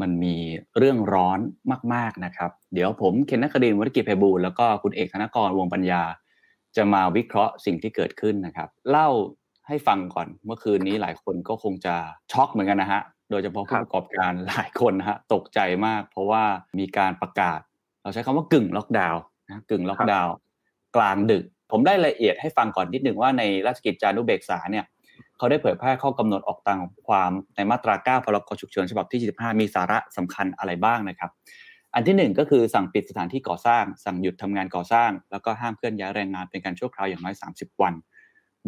[0.00, 0.36] มันมี
[0.78, 1.38] เรื่องร้อน
[1.94, 6.02] มาก ๆนะครับ เดี๋ยวผมเคนนักคดินวัฒกิจไพบูลย์แล้วก็คุณเอกธนกรวงปัญญา
[6.76, 9.08] จะมาวิเคราะห์สิ่งที่เกิดขึ้นนะครับ เล่า
[9.68, 11.94] ให้ฟังก่อนเมื่อคืนนี้หลายคนก็คงจะ
[12.32, 16.44] ช็อกเหมือนกันนะฮะโดยเฉพาะผู้ประกอบการหลายคนนะฮะตกใจมาก เพราะว่า
[16.78, 17.60] มีการประกาศ
[18.02, 20.34] เราใช้คำว่ากึ่งล็อกดาวน์นะกึ่งล็อกดาวน์
[20.96, 24.84] กลางดึก ผมได้รายละเอียดให้ฟังก่อนนิดหนึ่งว่าในราชกิจจานุเบกษาเนี่ย
[25.38, 31.30] เขาได้เผยแพร่ข้อกำหนดออกตามความในมาตรา 9 พรกฉุกเฉินฉบับที่25มีสาระสำคัญอะไรบ้างนะครับ
[31.94, 37.94] อันที่หนึ่งก็คือสั่งปิดสถานที่ก่อสร้าง สั่งหยุดทำงานก่อสร้าง แล้วก็ห้ามเคลื่อนย้ายแรงงานเป็นการชั่วคราวอย่างน้อย 30 วัน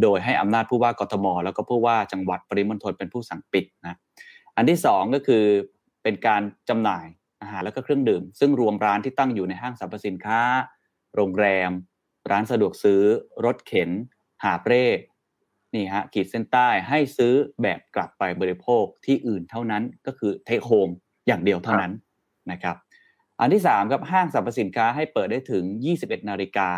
[0.02, 3.98] โดยให้อำนาจผู้ว่ากทม แล้วก็ผู้ว่าจังหวัดปริมณฑลเป็นผู้สั่งปิดนะ
[4.56, 5.44] อันที่สองก็คือ
[6.02, 7.06] เป็นการจำหน่าย
[7.42, 10.40] อาหารแล้วก็เครื่องดื่ม ซึ่งรวมร้านที่ตั้งอยู่ในห้างสรรพสินค้า
[11.14, 11.70] โรงแรม
[12.30, 13.00] ร้านสะดวกซื้อ
[13.44, 13.90] รถเข็น
[14.44, 14.84] หาเร่
[15.74, 20.88] นี่ฮะขีดเส้นใต้ให้ซื้อแบบกลับไปบริโภคที่อื่นเท่านั้นก็คือเทคโฮม
[21.26, 21.92] อย่างเดียวเท่านั้น
[22.50, 22.76] นะครับ
[23.40, 25.64] อันที่สามครับห้างสรรพสินค้าให้เปิดได้ถึง
[25.98, 26.70] 21 นาฬิกา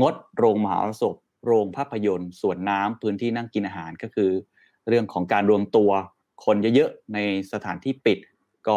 [0.00, 4.30] งดโรงมหาสพโรงภาพยนตร์สวนน้ำพื้นที่นั่งกินอาหารก็คือ
[4.88, 5.90] เรื่องของการรวมตัว
[6.44, 7.18] คนเยอะๆใน
[7.52, 8.18] สถานที่ปิด
[8.68, 8.76] ก็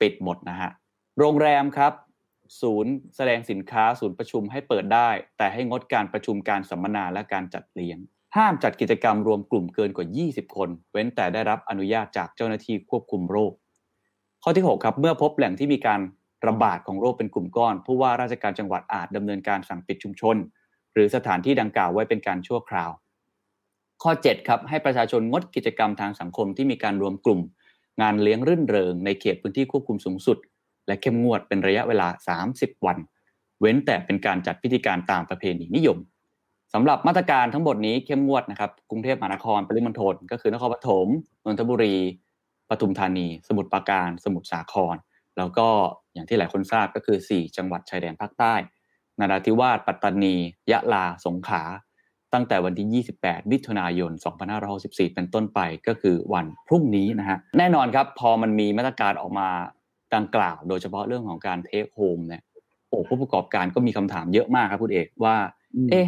[0.00, 0.70] ปิดหมดนะฮะ
[1.18, 1.92] โรงแรมครับ
[2.62, 5.08] ศูนย์แสดงสินค้าศูนย์ประชุมให้เปิดได้
[5.38, 7.98] แต่ให้งดการประชุมการสัมมนาและการจัดเลี้ยง
[8.36, 13.52] ห้ามจัดกิจกรรมรวมกลุ่มเกินกว่า 20 คน เว้นแต่ได้รับอนุญาตจากเจ้าหน้าที่ควบคุมโรค
[14.42, 16.00] ข้อที่ 6 ครับ เมื่อพบแหล่งที่มีการ
[16.46, 20.36] ระบาดของโรคเป็นกลุ่มก้อน ผู้ว่าราชการจังหวัดอาจดำเนินการสั่งปิดชุมชน
[20.92, 22.90] หรือสถานที่ดังกล่าวไว้เป็นการชั่วคราว
[24.02, 27.40] ข้อ 7 ครับให้ประชาชนงดกิจกรรมทางสังคมที่มีการรวมกลุ่ม
[28.00, 30.38] งานเลี้ยงรื่นเริง ในเขตพื้นที่ควบคุมสูงสุด
[30.86, 32.08] และเข้มงวดเป็นระยะเวลา
[32.46, 32.98] 30 วัน
[33.60, 35.98] เว้นแต่เป็นการจัดพิธีการตามประเพณีนิยม
[36.74, 41.06] สำหรับมาตรการทั้งหมดนี้เข้มงวดนะครับกรุงเทพมหานครปริมณฑลก็คือนครปฐม
[41.44, 41.96] นนทบุรี
[42.70, 44.96] ปทุมธานี สมุทรปราการ สมุทรสาคร
[45.38, 45.68] แล้วก็
[46.14, 48.54] อย่างที่หลายคนทราบก็คือ 4 จังหวัดชายแดนภาคใต้
[49.18, 50.34] นราธิวาสปัตตานี
[50.70, 51.62] ยะลาสงขลา
[52.34, 54.12] ตั้งแต่วันที่ 28 มิถุนายน
[54.62, 59.48] 2564 เป็นต้นไปก็คือวันพรุ่งนี้นะฮะแน่นอนครับพอมันมีมาตรการออกมา
[60.14, 62.42] ดังกล่าว โดยเฉพาะเรื่องของการเทคโฮมเนี่ย
[62.88, 65.36] โอ้ผู้ประกอบการก็มีคำถามเยอะมากครับคุณเอกว่า
[65.90, 66.06] เอ๊ะ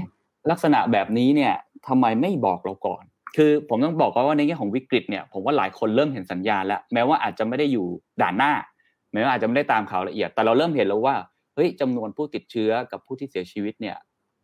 [0.50, 1.54] ลักษณะแบบนี้เนี่ย
[1.88, 3.02] ทำไมไม่บอกเราก่อน
[3.36, 7.86] คือผมต้องบอกว่าในแง่ของวิกฤตเนี่ยผมว่าหลายคนเริ่มเห็นสัญญาณแล้วแม้ว่าอาจจะไม่ได้อยู่
[8.22, 8.52] ด่านหน้า
[9.12, 11.16] แม้ว่าอาจจะไม่ได้ตามข่าวละเอียด แต่เราเริ่มเห็นแล้วว่า
[11.54, 13.96] เฮ้ยจำนวนผู้ติดเชื้อกับผู้ที่เสียชีวิตเนี่ย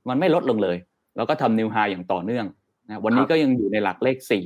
[0.08, 0.76] มันไม่ลดลงเลย
[1.16, 2.46] แล้วก็ทำนิวไฮอย่างต่อเนื่อง
[2.88, 4.44] นะวันนี้ก็ยังอยู่ในหลักเลขสี่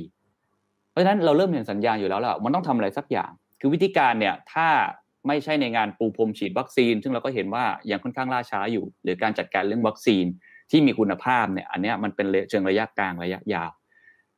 [0.91, 3.31] เพราะฉะนั้นเราเริ่มเห็นสัญญาณอยู่แล้วล่ะมันต้องทำอะไรสักอย่าง
[3.61, 4.67] คือวิธีการเนี่ยถ้า
[5.27, 10.25] ไม่ใช่ในงานปูพรมฉีดวัคซีน ซึ่งเราก็เห็นว่ายังค่อนข้างล่าช้าอยู่ หรือการจัดการเรื่องวัคซีน
[10.71, 13.71] ที่มีคุณภาพเนี่ยอันนี้มันเป็นเชิงระยะกลางระยะยาว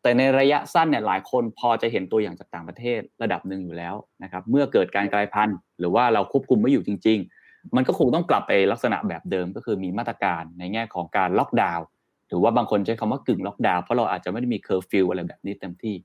[0.01, 11.85] แต่ในระยะสั้นเนี่ยหลายคนพอจะเห็นตัวอย่างจากต่างประเทศระดับหนึ่งอยู่แล้วนะครับเมื่อเกิดการกลายพันธุ์ หรือว่าเราควบคุมไม่อยู่จริง ๆ มันก็คงต้องกลับไปลักษณะแบบเดิมก็คือมีมาตรการในแง่ของการล็อกดาวน์
[12.27, 15.95] หรือว่าบางคนใช้คำว่ากึ่งล็อกดาวน์เพราะเราอาจจะไม่ได้มีเคอร์ฟิวอะไรแบบนี้เต็มที่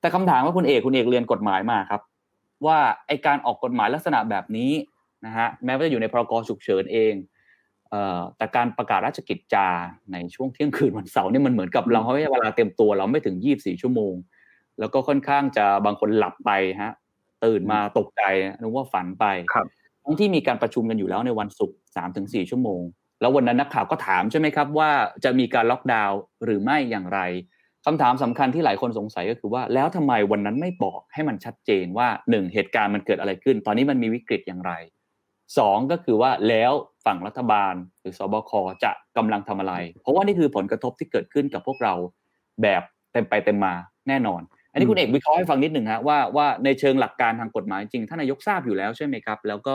[0.00, 2.00] แต่คำถามว่าคุณเอกคุณเอกเรียนกฎหมายมาครับ
[2.66, 4.72] ว่าไอการออกกฎหมายลักษณะแบบนี้
[5.26, 7.12] นะฮะแม้ว่าจะอยู่ในพรกฉุกเฉินเอง
[8.36, 9.68] แต่การประกาศราชกิจจา
[10.12, 14.14] ในช่วงเที่ยงคืนวันเสาร์นี่มันเหมือนกับเราให้เวลาเตรียมตัวเราไม่ถึง 24 ชั่วโมง
[14.78, 16.50] แล้วก็ค่อนข้างจะบางคนหลับไป
[16.82, 16.92] ฮะ
[17.44, 18.22] ตื่นมาตกใจ
[18.60, 19.24] นึกว่าฝันไป
[20.04, 22.80] ทั้งที่มีการประชุมกันอยู่แล้วในวันศุกร์สามถึงสี่ชั่วโมง
[23.20, 24.90] แล้ววันนั้นนักข่าวก็ถามใช่ไหมครับว่า
[25.24, 27.20] จะมีการล็อกดาวน์หรือไม่อย่างไร
[27.86, 34.72] คำถามสำคัญที่หลายคนสงสัยก็คือว่าแล้วทำไมวันนั้นไม่บอกให้มันชัดเจนว่าหนึ่งเหตุการณ์มันเกิดอะไรขึ้น ตอนนี้มันมีวิกฤตอย่างไร
[35.58, 36.72] สองก็คือว่าแล้ว
[37.04, 38.52] ฝั่งรัฐบาลหรือสบค
[38.84, 41.94] จะกำลังทำอะไร เพราะว่านี่คือผลกระทบที่เกิดขึ้นกับพวกเรา
[42.62, 42.82] แบบ
[43.12, 43.74] เต็มไปเต็มมา
[44.08, 44.42] แน่นอน
[44.72, 49.74] อันนี้คุณเอกวิเคราะห์ให้ฟังนิดหนึ่งฮะว่าว่าในเชิงหลักการทางกฎหมายจริงท่านนายกทราบอยู่แล้วใช่ไหมครับ แล้วก็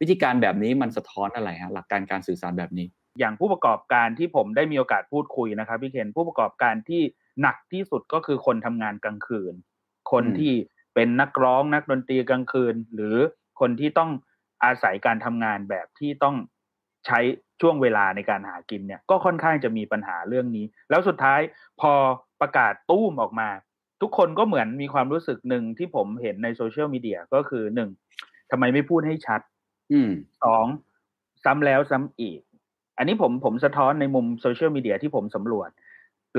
[0.00, 2.86] วิธีการแบบนี้มันสะท้อนอะไรฮะหลักการการสื่อสารแบบนี้
[3.18, 7.02] อย่างผู้ประกอบการที่ผมได้มีโอกาสพูดคุยนะครับพี่เคนผู้ประกอบการที่
[7.42, 9.54] หนักที่สุดก็คือคนทำงานกลางคืน
[10.12, 10.52] คนที่
[10.94, 13.16] เป็นนักร้องนักดนตรีกลางคืน หรือ
[13.60, 14.10] คนที่ต้อง
[14.64, 16.36] อาศัยการทำงานแบบที่ต้อง
[17.06, 17.18] ใช้
[17.60, 21.40] ช่วงเวลาในการหากินเนี่ย ก็ค่อนข้างจะมีปัญหาเรื่องนี้ แล้วสุดท้าย
[21.80, 21.92] พอ
[22.40, 23.48] ประกาศตู้มออกมา
[24.02, 27.90] ทุกคนก็เหมือนมีความรู้สึกหนึ่งที่ผมเห็นในโซเชียลมีเดียก็คือหนึ่ง
[28.50, 29.40] ทำไมไม่พูดให้ชัด
[29.92, 30.10] อืม
[30.42, 30.66] สอง
[31.44, 32.40] ซ้ำแล้วซ้ำอีก
[32.98, 35.70] อันนี้ผมผมสะท้อนในมุมโซเชียลมีเดียที่ผมสำรวจ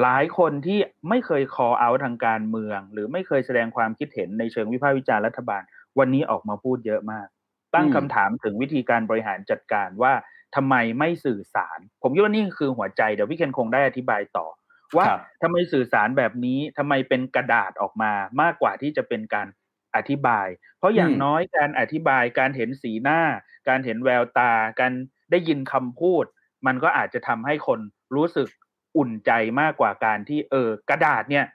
[0.02, 0.80] หลายคนที่
[1.10, 5.62] ไม่เคย call out ทางการเมือง หรือไม่เคยแสดงความคิดเห็นในเชิงวิพากษ์วิจารณ์รัฐบาล
[6.00, 7.28] วันนี้ออกมาพูดเยอะมาก
[7.76, 10.14] ตั้งอืมคำถามถึงวิธีการบริหารจัดการว่า
[10.56, 14.48] ทำไมไม่สื่อสาร ผมคิดว่านี่คือหัวใจเดี๋ยวพี่เคนคงได้อธิบายต่อ
[14.98, 18.12] ว่าครับทำไมสื่อสารแบบนี้ทำไมเป็นกระดาษออกมา
[18.42, 19.48] มากกว่าที่จะเป็นการ
[19.96, 20.48] อธิบาย
[20.80, 23.22] เพราะอย่างอืมน้อยการอธิบายการเห็นสีหน้า
[23.68, 24.94] การเห็นแววตา การ
[25.32, 26.26] ได้ยินคำพูด
[26.66, 27.80] มันก็อาจจะทำให้คน
[28.16, 28.50] รู้สึก
[28.98, 29.32] อุ่นใจ
[29.62, 31.46] มากกว่าการที่เออกระดาษเนี่ย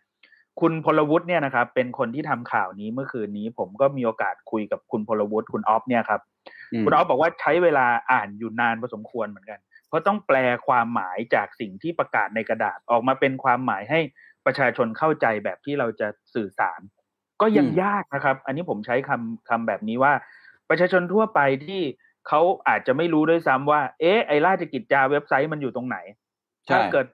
[0.60, 6.20] คุณพลวุฒิเนี่ยนะครับ เป็นคนที่ทำข่าวนี้เมื่อคืนนี้ ผมก็มีโอกาสคุยกับคุณพลวุฒิคุณออฟเนี่ยครับ
[6.80, 10.36] มคุณออฟบอกว่าใช้เวลาอ่านอยู่นานพอสมควรเหมือนกัน เพราะต้องแปล
[10.66, 14.00] ความหมายจากสิ่งที่ประกาศในกระดาษออกมาเป็นความหมายให้
[14.46, 16.80] ประชาชนเข้าใจแบบที่เราจะสื่อสาร
[17.40, 20.12] ก็ยังอืมยากนะครับ อันนี้ผมใช้คำคำแบบนี้ว่า
[20.68, 21.82] ประชาชนทั่วไปที่
[22.28, 25.98] เขาอาจจะไม่รู้ด้วยซ้ำว่า เอ๊ะไอราชกิจจาเว็บไซต์มันอยู่ตรงไหน
[26.66, 27.06] ใช่ถ้าเกิด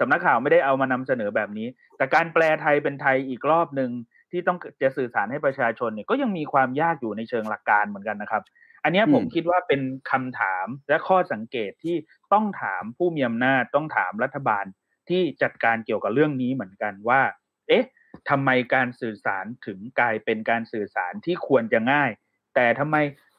[0.00, 3.90] สำนักข่าวไม่ได้เอามานำเสนอแบบนี้ แต่การแปลไทยเป็นไทยอีกรอบหนึ่ง
[4.30, 8.42] ที่ต้องจะสื่อสารให้ประชาชนเนี่ยก็ยังมีความยากอยู่ในเชิงหลักการเหมือนกันนะครับ
[8.84, 9.80] อันเนี้ยอืมผมคิดว่าเป็น
[10.10, 11.96] คำถามและข้อสังเกตที่
[12.32, 14.64] ต้องถามผู้มีอำนาจต้องถามรัฐบาล
[15.08, 17.20] ที่จัดการเกี่ยวกับเรื่องนี้เหมือนกันว่า
[17.68, 17.84] เอ๊ะ
[18.30, 22.10] ทำไมการสื่อสารถึงกลายเป็นการสื่อสารที่ควรจะง่าย
[22.54, 22.96] แต่ทำไม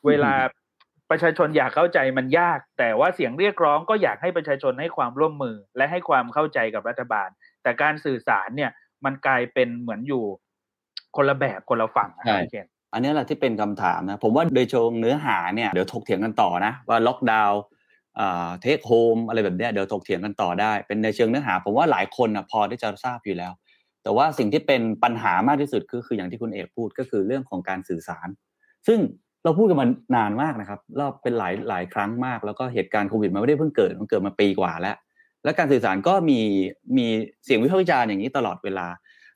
[0.07, 0.33] เวลา
[1.11, 7.29] ประชาชนอยากเข้าใจมันยาก แต่ว่าเสียงเรียกร้องก็อยากให้ประชาชนให้ความร่วมมือและให้ความเข้าใจกับรัฐบาล
[7.63, 8.71] แต่การสื่อสารเนี่ย
[9.05, 10.23] มันกลายเป็นเหมือนอยู่
[11.15, 17.61] คนละแบบคนละฝั่งนะใช่พี่เคนอันนี้แหละที่เป็นคำถามนะ ผมว่าโดยเชิงเนื้อหาเนี่ยเดี๋ยวถกเถียงกันต่อนะว่าล็อกดาวน์
[18.61, 23.51] เทคโฮมอะไรแบบเนี้ยเดี๋ยวถกเถียงกันต่อได้ เป็นในเชิงเนื้อหา ผมว่าหลายคนนะพอที่จะทราบอยู่แล้ว
[24.03, 28.27] แต่ว่าสิ่งที่เป็นปัญหามากที่สุดก็คืออย่างที่คุณเอกพูดก็คือเรื่องของการสื่อสาร
[28.87, 28.99] ซึ่ง
[29.43, 34.95] เราพูดกันมานานมากนะครับรอบเป็นหลายหลายครั้งมาก แล้วก็เหตุการณ์โควิดมันไม่ได้เพิ่งเกิดมันเกิดมาปีกว่าแล้ว
[35.43, 36.39] และการสื่อสารก็มี
[36.97, 37.07] มี
[37.45, 38.87] เสียงวิพากษ์วิจารณ์อย่างนี้ตลอดเวลา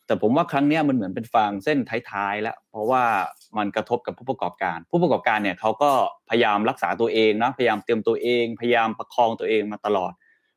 [0.05, 1.79] แต่ผมว่าครั้งนี้มันเหมือนเป็นฟางเส้น
[2.11, 3.03] ท้ายๆแล้ว เพราะว่า
[3.57, 5.91] มันกระทบกับผู้ประกอบการ ผู้ประกอบการเนี่ยเขาก็
[6.29, 10.13] พยายามรักษาตัวเองนะพยายามเตรียมตัวเอง พยายามประคองตัวเองมาตลอด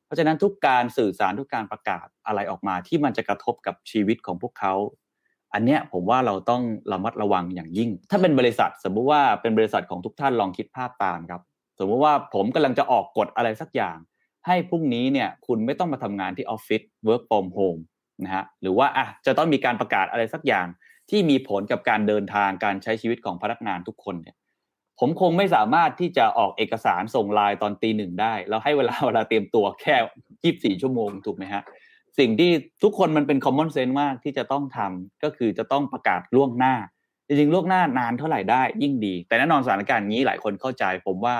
[0.06, 4.74] เพราะฉะนั้นทุกการสื่อสารทุกการประกาศอะไรออกมา ที่มันจะกระทบกับชีวิตของพวกเขา
[5.54, 6.62] อันเนี้ยผมว่าเราต้อง
[6.92, 11.42] ระมัดระวังอย่างยิ่ง ถ้าเป็นบริษัท สมมุติว่าเป็นบริษัทของทุกท่านลองคิดภาพตามครับ
[11.78, 13.96] สมมุติว่าผมกำลังจะออกกฎอะไรสักอย่าง
[14.46, 17.80] ให้พรุ่งนี้เนี่ยคุณไม่ต้องมาทำงานที่ออฟฟิศ work from home
[18.24, 20.66] นะฮะหรือว่าอะจะต้องมีการประกาศอะไรสักอย่าง
[21.10, 24.36] ที่มีผลกับการเดินทางการใช้ชีวิตของพนักงานทุกคนเนี่ย
[25.00, 29.96] ผมคงไม่สามารถที่จะออกเอกสารส่งไลน์ตอนตีหนึ่งได้ แล้วให้เวลาเวลาเตรียมตัวแค่
[30.42, 31.62] ยี่สี่ชั่วโมงถูกไหมฮะ
[32.18, 32.50] สิ่งที่
[32.82, 36.74] ทุกคนมันเป็น common sense มากที่จะต้องทำก็คือจะต้องประกาศล่วงหน้า
[37.26, 41.36] จริงๆล่วงหน้านานเท่าไหร่ได้ยิ่งดี แต่แน่นอนสถานการณ์นี้หลายคนเข้าใจ ผมว่า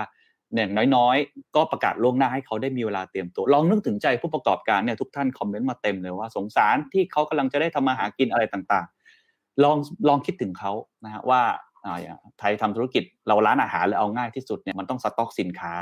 [0.54, 9.76] อย่างน้อยๆ ก็ประกาศล่วงหน้าให้เขาได้มีเวลาเตรียมตัว ลองนึกถึงใจผู้ประกอบการเนี่ยทุกท่านคอมเมนต์มาเต็มเลยว่าสงสารที่เขากำลังจะได้ทำมาหากินอะไรต่างๆ ลอง
[10.08, 10.72] ลองคิดถึงเขา
[11.04, 11.42] นะฮะว่า
[11.84, 15.72] อ่าอย่างไทยทำธุรกิจเราร้านอาหารแล้วเอาง่ายที่สุดเนี่ยมันต้องสต็อกสินค้า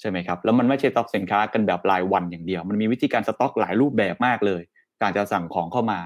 [0.00, 4.62] ใช่ไหมครับแล้วมันไม่ใช่สต็อกสินค้ากันแบบรายวันอย่างเดียว มันมีวิธีการสต็อกหลายรูปแบบมากเลย
[5.02, 6.00] การจะสั่งของเข้ามา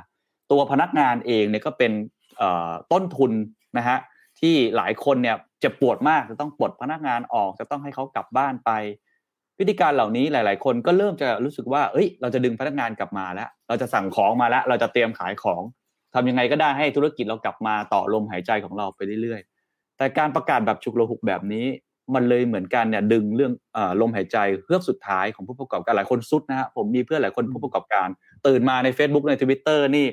[0.50, 1.92] ตัวพนักงานเองเนี่ยก็เป็น
[2.92, 3.32] ต้นทุน
[3.78, 3.98] นะฮะ
[4.40, 8.70] ที่หลายคนเนี่ยจ็บปวดมากจะต้องปลดพนักงานออกจะต้องให้เขากลับบ้านไป
[9.58, 15.62] วิธีการเหล่านี้หลาย ๆ คนก็เริ่มจะรู้สึกว่า เอ้ย เราจะดึงพนักงานกลับมาแล้ว เราจะสั่งของมาแล้ว เราจะเตรียมขายของ
[16.14, 21.66] ทำยังไงก็ได้ให้ธุรกิจเรากลับมาต่อลมหายใจของเราไปเรื่อย ๆ แต่การประกาศแบบฉุกระหุกแบบนี้
[22.14, 28.08] มันเลยเหมือนกันเนี่ยดึงเรื่องเอ่อลมหายใจเพื่อกสุดท้ายของผู้ประกอบการหลายคนสุดนะฮะผมมีเพื่อนหลายคนผู้ประกอบการ
[28.46, 30.06] ตื่นมาใน Facebook ใน Twitter นี่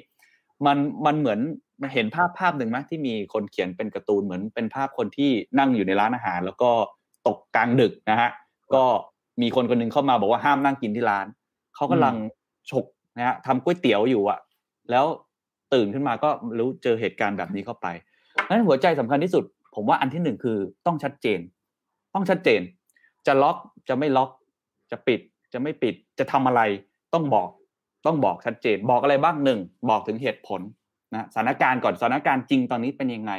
[0.66, 1.40] มันมันเหมือน
[1.82, 6.70] มันเห็นภาพภาพหนึ่งไหมที่มีคนเขียนเป็นการ์ตูนเหมือนเป็นภาพคนที่นั่งอยู่ในร้านอาหาร แล้วก็
[7.28, 8.30] ตกกลางดึกนะฮะ
[8.76, 8.84] ก็
[9.42, 11.26] มีคนคนหนึงเข้ามาบอกว่าห้ามนั่งกินที่ร้าน
[11.76, 12.16] เขากำลัง
[12.72, 12.86] ฉก
[13.18, 14.40] นะฮะทำก๋วยเตี๋ยวอยู่อะ
[14.92, 15.06] แล้ว
[15.74, 17.88] ตื่นขึ้นมาก็รู้เจอเหตุการณ์แบบนี้เข้าไป
[18.48, 19.44] นั้นหัวใจสำคัญที่สุด
[19.76, 21.40] ผมว่าอันที่หนึ่งคือต้องชัดเจน
[22.14, 22.62] ต้องชัดเจน
[23.28, 23.58] จะล็อก
[23.90, 24.30] จะไม่ล็อก
[24.92, 25.20] จะปิด
[25.54, 26.62] จะไม่ปิด จะทำอะไร
[27.14, 27.50] ต้องบอก
[28.06, 30.62] ต้องบอกชัดเจน บอกอะไรบ้างหนึ่งบอกถึงเหตุผล
[31.14, 33.34] นะสถานการณ์ก่อนสถานการณ์จริงตอนนี้เป็นยังไง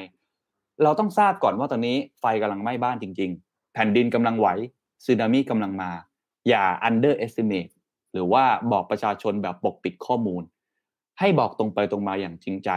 [0.82, 4.48] เราต้องทราบก่อนว่าตอนนี้ไฟกำลังไหม้บ้านจริง ๆ แผ่นดินกำลังไหว
[5.04, 5.90] สึนามิกำลังมา
[6.48, 7.72] อย่า underestimate
[8.12, 10.42] หรือว่าบอกประชาชนแบบปกปิดข้อมูล
[11.18, 12.70] ให้บอกตรงไปตรงมาอย่างจริงใจ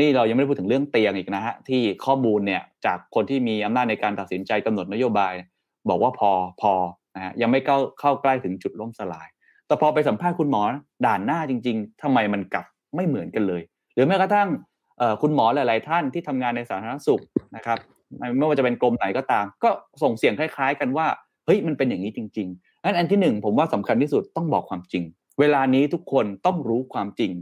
[0.00, 5.34] นี่เรายังไม่ได้พูดถึงเรื่องเตียงอีกนะฮะที่ข้อมูลเนี่ยจากคนที่มีอำนาจในการตัดสินใจกำหนดนโยบาย
[5.88, 6.72] บอกว่าพอพอ
[7.16, 9.28] นะฮะยังไม่เข้าเข้าใกล้ถึงจุดล่มสลาย
[9.66, 10.62] แต่พอไปสัมภาษณ์คุณหมอ
[11.06, 12.64] ด่านหน้าจริง ๆทำไมมันกลับ
[12.96, 13.62] ไม่เหมือนกันเลย
[13.94, 14.48] หรือแม้กระทั่ง
[15.22, 17.22] คุณหมอหลาย ๆ ท่านที่ทำงานในสาธารณสุข
[17.56, 17.78] นะครับ
[18.38, 19.70] ไม่ว่าจะเป็นกรมไหนก็ตาม ก็
[20.02, 21.06] ส่งเสียงคล้าย ๆ กันว่า
[21.46, 25.04] เฮ้ยมันเป็นอย่างนี้จริงๆนั้นอันที่หนึ่งผมว่าสำคัญที่สุดต้องบอกความจริง
[25.40, 27.32] เวลานี้ทุกคนต้องรู้ความจริง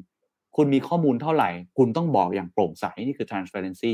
[0.57, 3.93] คุณมีข้อมูลเท่าไหร่ คุณต้องบอกอย่างโปร่งใสนี่คือ transparency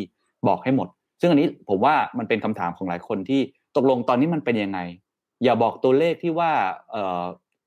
[0.49, 0.89] บอกให้หมด
[1.21, 3.41] ซึ่งอันนี้ผมว่ามันเป็นคำถามของหลายคนที่
[3.77, 4.79] ตกลงตอนนี้มันเป็นยังไง
[5.45, 6.53] อย่าบอกตัวเลขที่ว่า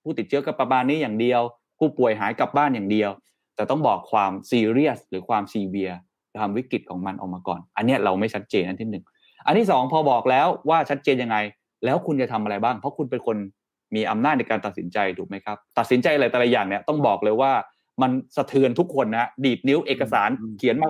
[0.04, 1.42] ผู้ติดเชื้อกับประมาณนี้อย่างเดียว
[1.80, 3.12] ผู้ป่วยหายกลับบ้านอย่างเดียว
[3.56, 5.92] แต่ต้องบอกความซีเรียสหรือความซีเวีย
[6.40, 9.04] ความวิกฤตของมันออกมาก่อน อันนี้เราไม่ชัดเจนอันที่หนึ่ง
[9.46, 11.38] อันที่สองพอบอกแล้วว่าชัดเจนยังไง
[11.86, 13.38] แล้วคุณจะทำอะไรบ้าง เพราะคุณเป็นคน
[13.96, 17.52] มีอำนาจในการตัดสินใจถูกไหมครับ ตัดสินใจอะไรแต่ละอย่างเนี่ยต้องบอกเลยว่า
[18.02, 20.90] มันสะเทือนทุกคนนะดีดนิ้วเอกสารเขียนมา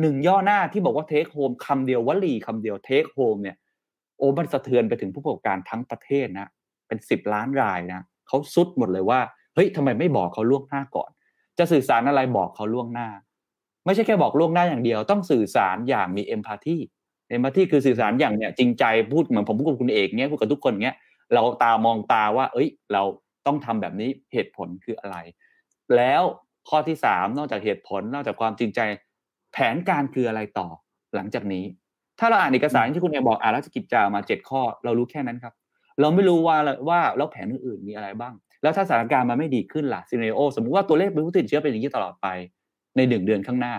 [0.00, 3.56] หนึ่งย่อหน้าที่บอกว่าเทคโฮมคำเดียววลีคำเดียวเทคโฮมเนี่ย
[4.18, 6.48] โอ้มันสะเทือนไปถึงผู้ประกอบการทั้งประเทศนะ
[6.88, 9.20] เป็นสิบล้านรายนะเขาซุดหมดเลยว่า
[9.54, 11.10] เฮ้ยทำไมไม่บอกเขาล่วงหน้าก่อน
[11.58, 13.08] จะสื่อสารอะไรบอกเขาล่วงหน้า
[13.84, 16.76] ไม่ใช่แค่บอกล่วงหน้าอย่างเดียว ต้องสื่อสารอย่างมีเอมพัตตี
[17.30, 20.96] เอมพัตตีคือสื่อสารอย่างเนี่ยจริงใจพูดเหมือนผมพูดกับคุณเอกเนี้ยพูดกับทุกคนเนี้ย
[21.34, 23.02] เราตามองตาว่า เอ้ย เรา
[23.46, 25.16] ต้องทำแบบนี้เหตุผลคืออะไร
[25.96, 26.22] แล้ว
[26.68, 28.80] ข้อที่สามนอกจากเหตุผลนอกจากความจริงใจ
[29.52, 30.68] แผนการคืออะไรต่อ
[31.14, 31.64] หลังจากนี้
[32.20, 35.54] ถ้าเราอ่านเอกสารที่คุณเอกบอกอ่านแล้วจะกิจจามาเจ็ดข้อ เรารู้แค่นั้นครับ
[36.00, 36.56] เราไม่รู้ว่า
[36.88, 42.26] ว่าแล้วแผนอื่นๆมีอะไรบ้าง แล้วถ้าสถานการณ์มันไม่ดีขึ้นล่ะซีเนโอสมมติว่าตัวเลขผู้ติดเชื้อเป็นอย่างนี้ตลอดไป
[42.96, 43.74] ในหนึ่งเดือนข้างหน้า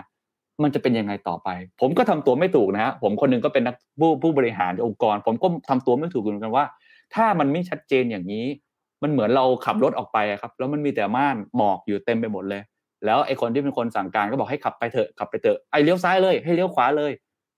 [0.62, 1.48] มันจะเป็นยังไงต่อไป
[1.80, 6.64] ผมก็ทำตัวไม่ถูกนะฮะผมคนนึงก็เป็นนักผู้ผู้บริหารองค์กร ผมก็ทำตัวไม่ถูกเหมือนกันว่า
[7.14, 8.46] ถ้ามันไม่ชัดเจนอย่างนี้
[9.02, 12.62] มันเหมือนเราขับรถออกไปครับ แล้วมันมีแต่ม่านหมอกอยู่เต็มไปหมดเลย
[13.04, 17.12] แล้วไอ้คนที่เป็นคนสั่งการก็บอกให้ขับไปเถอะขับไปเถอะไอ้เลี้ยวซ้ายเลย ให้เลี้ยวขวาเลย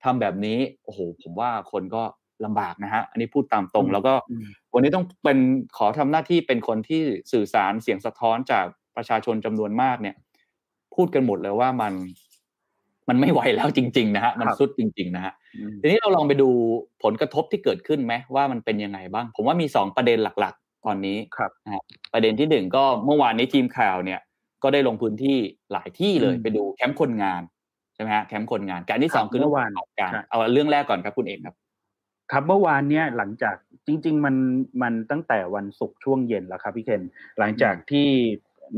[0.05, 2.03] ทำแบบนี้โอ้โหผมว่าคนก็
[2.45, 4.15] ลำบากนะฮะอันนี้พูดตามตรง แล้วก็
[4.75, 5.39] วันนี้ต้องเป็น
[5.77, 8.65] ขอทำหน้าที่เป็นคนที่สื่อสารเสียงสะท้อนจาก
[8.97, 10.17] ประชาชนจำนวนมากเนี่ย
[10.95, 11.93] พูดกันหมดเลยว่ามัน
[13.09, 15.33] มันไม่ไหวแล้วจริง ๆ นะฮะมันสุดจริง ๆ นะฮะ
[15.81, 16.49] ทีนี้เราลองไปดู
[17.03, 24.21] ผลกระทบที่เกิดขึ้นไหมว่ามันเป็นยังไงบ้าง ผมว่ามีสองประเด็นหลักๆ ตอนนี้ครับนะประเด็นที่หนึ่งก็เมื่อวานนี้ทีมข่าวเนี่ย
[24.63, 25.39] ก็ได้ลงพื้นที่
[25.73, 27.43] หลายที่เลยไปดูแคมป์คนงาน
[27.95, 29.71] ใช่ไหมฮะแคมป์คนงานการที่สองคือเรื่องวาน
[30.01, 31.57] การเอาเรื่องแรกก่อนครับคุณเอกครับ
[32.33, 33.57] ครับเมื่อวานเนี้ยหลังจาก
[33.87, 34.37] จริง ๆ มัน
[34.83, 37.03] มันตั้งแต่วันศุกร์ช่วงเย็นแล้วครับพี่เคน
[37.39, 38.09] หลังจากที่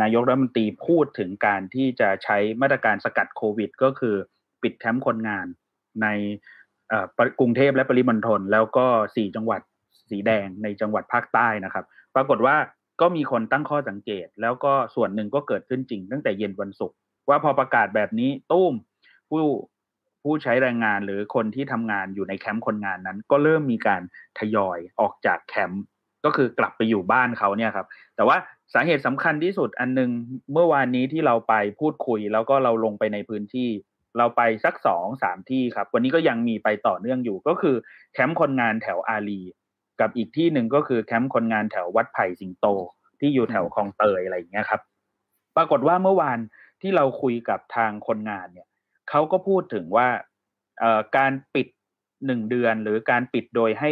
[0.03, 4.15] นายกรัฐมนตรีพูดถึงการที่จะใช้มาตรการสกัดโควิด ก็คือ
[4.63, 5.47] ปิดแคมป์คนงาน
[6.03, 6.07] ใน
[7.41, 9.61] กรุงเทพและปริมณฑลแล้วก็สี่จังหวัด
[10.13, 12.57] สีแดงในจังหวัดภาคใต้นะครับ ปรากฏว่า
[13.01, 16.97] ก็มีคนตั้งข้อสังเกต แล้วก็ส่วนหนึ่งก็เกิดขึ้นจริง ตั้งแต่เย็นวันศุกร์
[17.29, 18.73] ว่าพอประกาศแบบนี้ตุ้ม
[19.31, 19.45] ผู้
[20.23, 24.03] ผู้ใช้แรงงานหรือคนที่ทำงานอยู่ในแคมป์คนงานนั้น ก็เริ่มมีการ
[24.39, 25.85] ทยอยออกจากแคมป์
[26.25, 28.37] ก็คือกลับไปอยู่บ้านเขาเนี่ยครับ แต่ว่า
[28.75, 30.11] สาเหตุสำคัญที่สุดอันนึง
[30.53, 33.69] เมื่อวานนี้ที่เราไปพูดคุย แล้วก็เราลงไปในพื้นที่
[34.19, 37.77] เราไปสักสองสามที่ครับ วันนี้ก็ยังมีไปต่อเนื่องอยู่ก็คือ
[38.13, 39.41] แคมป์คนงานแถวอารี
[40.03, 42.67] กับอีกที่หนึ่งก็คือแคมป์คนงานแถววัดไผ่สิงโต
[43.21, 44.81] ที่อยู่แถวคลองเตยอะไรอย่างเงี้ยครับ
[45.57, 46.39] ปรากฏว่าเมื่อวาน
[46.83, 48.69] ที่เราคุยกับทางคนงานเนี่ย
[49.11, 50.09] เขาก็พูดถึงว่า
[51.17, 51.67] การปิด
[52.27, 53.91] หนึ่งเดือนหรือการปิดโดยให้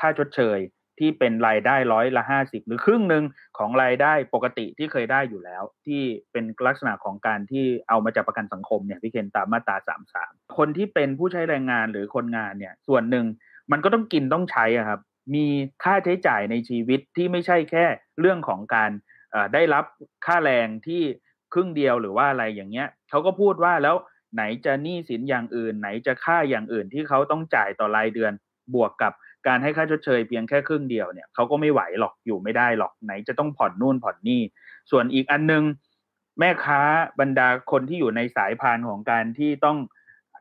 [0.00, 0.58] ค่าชดเชย
[0.98, 3.24] ที่เป็นรายได้ร้อยละห้าสิบหรือครึ่งหนึ่ง
[3.58, 13.26] ของรายได้ปกติที่เคยได้อยู่แล้ว ที่เป็นลักษณะของการที่เอามาจากประกันสังคมเนี่ยพี่เคนตามมาตราสามสามคนที่เป็นผู้ใช้แรงงานหรือคนงานเนี่ย ส่วนหนึ่ง
[13.72, 15.00] มันก็ต้องกินต้องใช้อะครับ
[15.34, 15.46] มี
[15.84, 17.84] ค่าใช้จ่ายในชีวิตที่ไม่ใช่แค่
[18.20, 18.90] เรื่องของการ
[19.54, 19.84] ได้รับ
[20.26, 21.02] ค่าแรงที่
[21.52, 23.96] ครึ่งเดียวหรือว่าอะไรอย่างเงี้ยเขาก็พูดว่าแล้ว
[24.34, 28.32] ไหนจะหนี้สินอย่างอื่น ไหนจะค่าอย่างอื่นที่เขาต้องจ่ายต่อรายเดือน
[28.74, 29.12] บวกกับ
[29.46, 34.42] การให้ค่าชดเชยเพียงแค่ครึ่งเดียวเนี่ยเขาก็ไม่ไหวหรอกอยู่ไม่ได้หรอกไหนจะต้องผ่อนนู่นผ่อนนี่
[34.90, 35.64] ส่วนอีกอันนึง
[36.38, 36.80] แม่ค้า
[37.20, 39.78] บรรดาคนที่อยู่ในสายพานของการที่ต้อง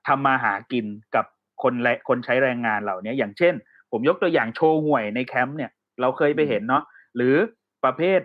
[0.07, 0.85] ทำมาหากิน
[1.15, 1.25] กับ
[1.63, 3.53] คนและคนใช้แรงงานเหล่านี้อย่างเช่น
[3.91, 5.71] ผมยกตัวอย่างโชว์หวยในแคมป์เนี่ย
[6.01, 6.83] เราเคยไปเห็นเนาะ
[7.15, 7.35] หรือ
[7.83, 8.21] ประเภท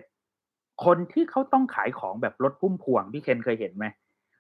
[0.85, 3.87] คนที่เขาต้องขายของแบบรถพุ่มพวงพี่เคนเคยเห็นไหม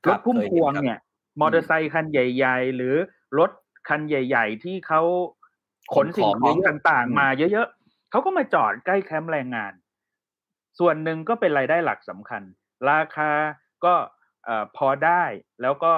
[0.08, 0.98] รถพุ่มพวงเนี่ย
[1.40, 2.94] มอเตอร์ไซคันใหญ่ ๆ หรือ
[3.38, 3.50] รถ
[3.88, 5.02] คันใหญ่ ๆ ที่เขา
[5.94, 9.72] ขนสิ่งของต่างๆ มาเยอะๆเขาก็มาจอดใกล้แคมป์แรงงาน
[10.78, 12.42] ส่วนหนึ่งก็เป็นรายได้หลักสำคัญ
[12.90, 13.30] ราคา
[13.84, 13.94] ก็
[14.76, 15.24] พอได้
[15.62, 15.92] แล้วก็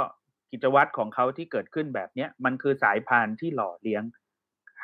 [0.52, 4.02] กิจวัตรของเขาที่เกิดขึ้นแบบเนี้ยมันคือสายพานที่หล่อเลี้ยง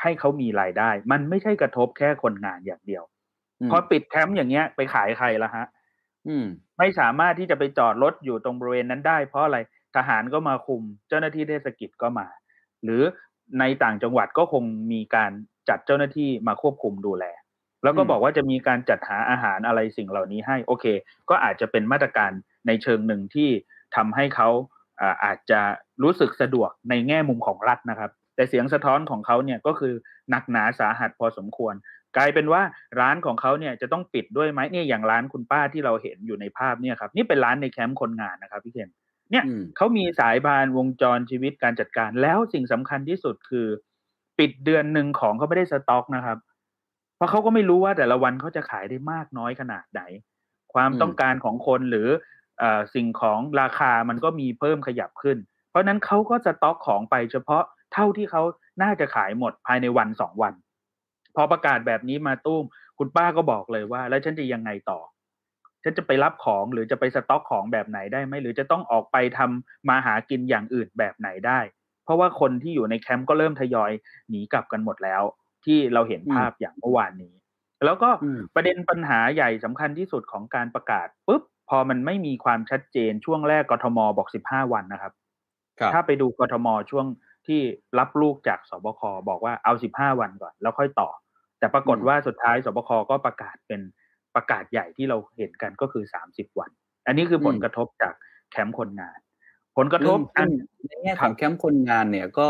[0.05, 3.03] ให้เขามีรายได้ มันไม่ใช่กระทบแค่คนงานอย่างเดียว
[3.71, 5.67] พอปิดแคมป์อย่างเงี้ยไปขายใครละฮะ
[6.79, 9.59] ไม่สามารถที่จะไปจอดรถอยู่ตรงบริเวณนั้นได้ เพราะอะไร
[9.97, 12.27] ทหารก็มาคุม เจ้าหน้าที่เทศกิจก็มา
[12.85, 13.03] หรือ
[13.61, 15.31] ในต่างจังหวัดก็คงมีการ
[15.69, 17.25] จัดเจ้าหน้าที่มาควบคุมดูแล
[17.83, 20.85] แล้วก็บอกว่าจะมีการจัดหาอาหารอะไรสิ่งเหล่านี้ให้ โอเค
[21.31, 22.31] ก็อาจจะเป็นมาตรการ
[22.67, 23.49] ในเชิงหนึ่งที่
[23.97, 24.49] ทำให้เขา
[25.25, 25.61] อาจจะ
[26.03, 29.95] รู้สึกสะดวกในแง่มุมของรัฐนะครับ แต่เสียงสะท้อนของเขาเนี่ยก็คือ
[30.31, 31.75] หนักหนาสาหัสพอสมควร
[32.17, 32.63] กลายเป็นว่า
[33.01, 38.91] ร้านของเขาเนี่ยจะต้องปิดด้วยไหมเนี่ยอย่างร้านคุณป้าที่เราเห็นอยู่ในภาพเนี่ยครับนี่เป็นร้านในแคมป์คนงานนะครับพี่เคน
[39.31, 39.45] เนี่ย
[39.77, 43.67] เขามีสายพานวงจรชีวิตการจัดการ แล้วสิ่งสำคัญที่สุดคือ
[44.39, 46.39] ปิดเดือนหนึ่งของเขาไม่ได้สต็อกนะครับ
[47.17, 50.01] เพราะเขาก็ไม่รู้ว่าแต่ละวันเขาจะขายได้มากน้อยขนาดไหน
[50.75, 52.09] ความต้องการของคนหรือ
[52.63, 52.65] อ
[52.95, 55.39] สิ่งของราคามันก็มีเพิ่มขยับขึ้น
[55.71, 57.65] เพราะนั้นเขาก็จะต็อกของไปเฉพาะ
[57.95, 58.43] เท่าที่เขา
[58.83, 60.55] น่าจะขายหมดภายในวันสองวัน
[61.37, 62.65] พอประกาศแบบนี้มาตุ้ม
[62.99, 65.01] คุณป้าก็บอกเลยว่า แล้วฉันจะยังไงต่อ
[65.83, 71.61] ฉันจะไปรับของหรือจะไปสต็อกของแบบไหนได้ไหมหรือจะต้องออกไปทำมาหากินอย่างอื่นแบบไหนได้
[72.05, 73.91] เพราะว่าคนที่อยู่ในแคมป์ก็เริ่มทยอย
[74.29, 75.23] หนีกลับกันหมดแล้ว
[75.65, 77.35] ที่เราเห็นภาพอย่างเมื่อวานนี้
[77.85, 78.11] แล้วก็
[78.55, 85.13] ประเด็นปัญหาใหญ่สำคัญที่สุดของการประกาศปุ๊บพอมันไม่มีความชัดเจนช่วงแรกกทมบอกสิบห้าวันนะครับ
[85.93, 87.07] ถ้าไปดูกทมช่วง
[87.49, 87.61] ที่
[87.99, 91.09] รับลูกจากสบคบอกว่าเอาสิบห้าวันก่อน แล้วค่อยต่อ
[91.59, 93.81] แต่ปรากฏว่าสุดท้ายสบคก็ประกาศเป็น
[94.35, 96.71] ประกาศใหญ่ที่เราเห็นกันก็คือสามสิบวัน
[97.07, 98.15] อันนี้คือผลกระทบจาก
[98.51, 99.19] แคมป์คนงาน
[99.77, 100.51] ผลกระทบอัน
[100.87, 102.49] ในแง่ของแคมป์คนงานเนี่ยก็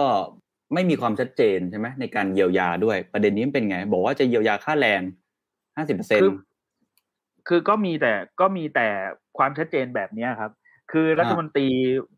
[0.74, 5.02] ไม่มีความชัดเจนใช่ไหมในการเยียวยาด้วยประเด็นนี้เป็นไง บอกว่าจะเยียวยาค่าแรง
[5.76, 6.30] ห้าสิบเปอร์เซ็นต์
[7.48, 8.88] คือก็มีแต่ก็มีแต่
[9.38, 10.52] ความชัดเจนแบบนี้ครับ
[10.92, 11.68] คือรัฐมนตรี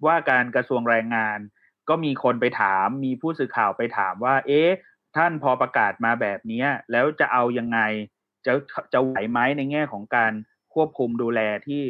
[0.06, 1.38] ว่าการกระทรวงแรงงาน
[1.88, 4.70] ก็มีคนไปถามมีผู้สื่อข่าวไปถามว่า เอ๊ะ
[5.16, 7.78] ท่านพอประกาศมาแบบนี้แล้วจะเอายังไง
[8.46, 8.52] จะ
[8.92, 10.32] จะไหวไหมในแง่ของการ
[10.74, 11.82] ควบคุมดูแลที่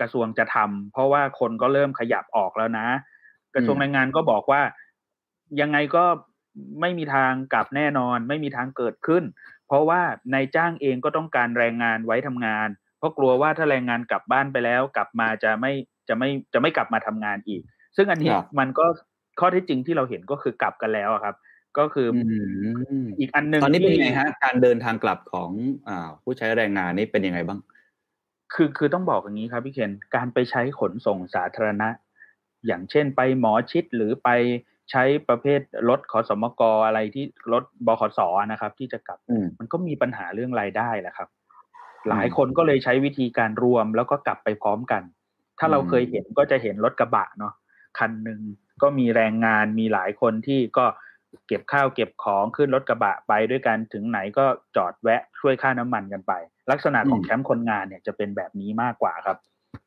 [0.00, 2.86] กระทรวงจะทำเพราะว่าคนก็เริ่มขยับออกแล้วนะ
[3.54, 4.62] กระทรวงแรงงานก็บอกว่า
[5.60, 6.04] ยังไงก็
[6.80, 9.24] ไม่มีทางกลับแน่นอน ไม่มีทางเกิดขึ้น
[9.66, 10.00] เพราะว่า
[10.34, 12.68] นายจ้างเองก็ต้องการแรงงานไว้ทำงาน
[12.98, 15.72] เพราะกลัวว่าถ้าแรงงานกลับบ้านไปแล้ว กลับมาจะไม่
[16.08, 17.62] จะไม่จะไม่กลับมาทำงานอีก
[17.96, 18.86] ซึ่งอันนี้มันก็
[19.40, 21.34] ข้อที่จริงที่เราเห็นก็คือกลับกันแล้วครับ
[21.78, 22.08] ก็คือ
[23.20, 25.50] อีกอันหนึ่งตอนนี้เป็นยังไงฮะการเดินทางกลับของ
[25.88, 25.90] อ
[26.22, 27.60] ผู้ใช้แรงงานนี่เป็นยังไงบ้าง
[28.54, 31.88] คือคือต้องบอกอย่างนี้ครับพี่เคนการไปใช้ขนส่งสาธารณะ
[32.66, 34.28] อย่างเช่นไปหมอชิดหรือไป
[34.90, 38.20] ใช้ประเภทรถขอสมกอะไรที่รถบขส
[38.52, 39.18] นะครับ ที่จะกลับ
[39.58, 41.28] มันก็มีปัญหาเรื่องรายได้แหละครับ
[42.08, 45.02] หลายคนก็เลยใช้วิธีการรวมแล้วก็กลับไปพร้อมกัน
[45.58, 47.52] ถ้าเราเคยเห็นก็จะเห็นรถกระบะเนาะ
[47.98, 48.40] คันหนึ่ง
[48.82, 50.86] ก็มีแรงงานมีหลายคนที่ก็
[51.46, 56.32] เก็บข้าวเก็บของขึ้นรถกระบะไปด้วยกันถึงไหนก็จอดแวะช่วยค่าน้ำมันกันไป
[56.70, 59.38] ลักษณะของแคมป์คนงานเนี่ยจะเป็นแบบนี้มากกว่าครับ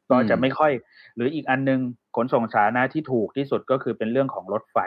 [0.09, 0.71] ก็จะไม่ค่อย
[1.15, 1.79] หรืออีกอันนึง
[2.15, 4.77] ขนส่งสาธารณะที่ถูกที่สุดก็คือเป็นเรื่องของรถไฟ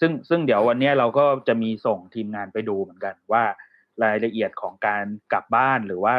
[0.00, 3.44] ซึ่งซึ่งเดี๋ยววันนี้เราก็จะมีส่งทีมงานไปดูเหมือนกันว่า
[4.02, 6.14] รายละเอียดของการกลับบ้านหรือว่า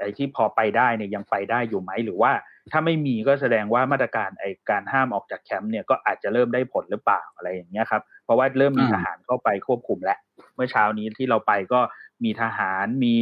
[0.00, 2.32] ไอ้ที่พอไปได้เนี่ยยังไปได้อยู่ไหมหรือว่า
[2.72, 10.18] ถ้าไม่มีก็แสดงว่ามาตรการไอ้การห้ามออกจากแคมป์เนี่ยก็อาจจะเริ่มได้ผลหรือเปล่าอะไรอย่างเงี้ยครับ เพราะว่าเริ่มมีทหารเข้าไปควบคุมแล้ว
[10.54, 11.80] เมื่อเช้านี้ที่เราไปก็
[12.24, 13.14] มีทหารมี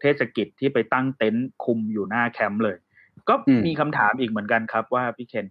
[0.00, 2.76] เทศกิจที่ไปตั้งเต็นท์คุมอยู่หน้าแคมป์เลย
[3.28, 3.34] ก็
[3.66, 5.46] มีคำถามอีกเหมือนกันครับว่าพี่เคน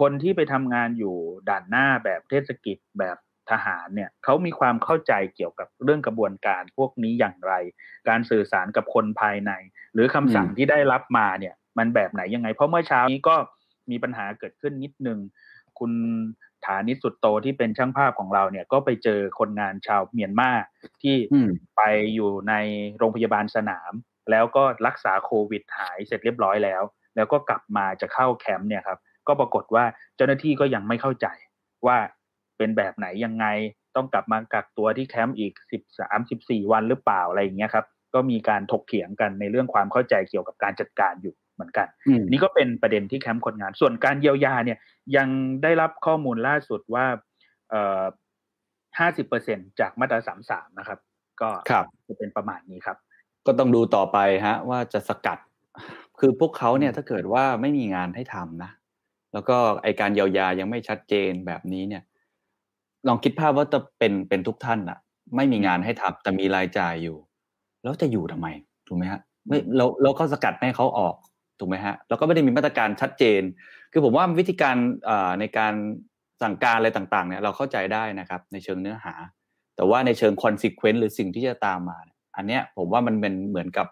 [0.00, 1.14] คนที่ไปทำงานอยู่
[1.48, 3.16] ด่านหน้าแบบเทศกิจแบบ
[3.50, 7.52] ทหารเนี่ยเขามีความเข้าใจเกี่ยวกับเรื่องกระบวนการพวกนี้อย่างไร
[8.08, 9.52] การสื่อสารกับคนภายใน
[9.94, 13.36] หรือคำสั่งที่ได้รับมาเนี่ย มันแบบไหนยังไง เพราะเมื่อเช้านี้ก็
[13.90, 15.18] มีปัญหาเกิดขึ้นนิดนึง
[15.78, 15.92] คุณ
[16.66, 20.50] ฐานิสุดโตที่เป็นช่างภาพของเราเนี่ยก็ไปเจอคนงานชาวเมียนมา
[21.02, 21.16] ที่
[21.76, 21.82] ไป
[22.14, 22.54] อยู่ใน
[22.98, 23.92] โรงพยาบาลสนาม
[24.30, 26.82] แล้วก็รักษาโควิดหายเสร็จเรียบร้อยแล้ว
[27.16, 29.84] แล้วก็กลับมาจะเข้าแคมป์เนี่ยครับก็ปรากฏว่า
[30.16, 31.26] เจ้าหน้าที่ก็ยังไม่เข้าใจ
[31.86, 31.98] ว่า
[32.58, 33.46] เป็นแบบไหนยังไง
[33.96, 41.86] ต้องกลับมากักตัวที่แคมป์อีกสิบสามสิบสี่วันหรือเปล่าอะไรอย่างเงี้ยครับ ก็มีการถกเถียงกันในเรื่องความเข้าใจเกี่ยวกับการจัดการอยู่เหมือนกัน
[42.30, 44.78] นี่ก็เป็นประเด็นที่แคมป์คนงาน ส่วนการเยียวยาเนี่ย
[45.16, 45.28] ยัง
[45.62, 47.06] ได้รับข้อมูลล่าสุดว่า
[47.70, 48.02] เอ่อ
[48.98, 50.98] ห้าสิบเปอร์เซ็นจากมาตราสามสามนะครับ
[51.40, 51.48] ก็
[52.08, 52.96] จะเป็นประมาณนี้ครับ
[53.46, 55.38] ก็ต้องดูต่อไปฮะ ว่าจะสกัด
[56.20, 58.70] คือพวกเขาเนี่ยถ้าเกิดว่าไม่มีงานให้ทำนะ
[59.32, 62.02] แล้วก็ไอการเยียวยายังไม่ชัดเจนแบบนี้เนี่ย
[63.06, 64.98] ลองคิดภาพว่าจะเป็นเป็นทุกท่านอะ
[65.36, 67.16] ไม่มีงานให้ทำแต่มีรายจ่ายอยู่
[67.82, 68.48] แล้วจะอยู่ทำไม
[68.86, 71.14] ถูกไหมฮะไม่เราเราก็สกัดให้เขาออก
[71.58, 73.42] ถูกไหมฮะแล้วก็ไม่ได้มีมาตรการชัดเจน
[73.92, 74.76] คือผมว่าวิธีการ
[75.40, 75.74] ในการ
[76.42, 79.14] สั่งการอะไรต่างๆเนี่ยเราเข้าใจได้นะครับ ในเชิงเนื้อหา
[79.76, 81.98] แต่ว่าในเชิง consequence หรือสิ่งที่จะตามมา
[82.36, 83.86] อันเนี้ยผมว่ามันเป็นเหมือนกับ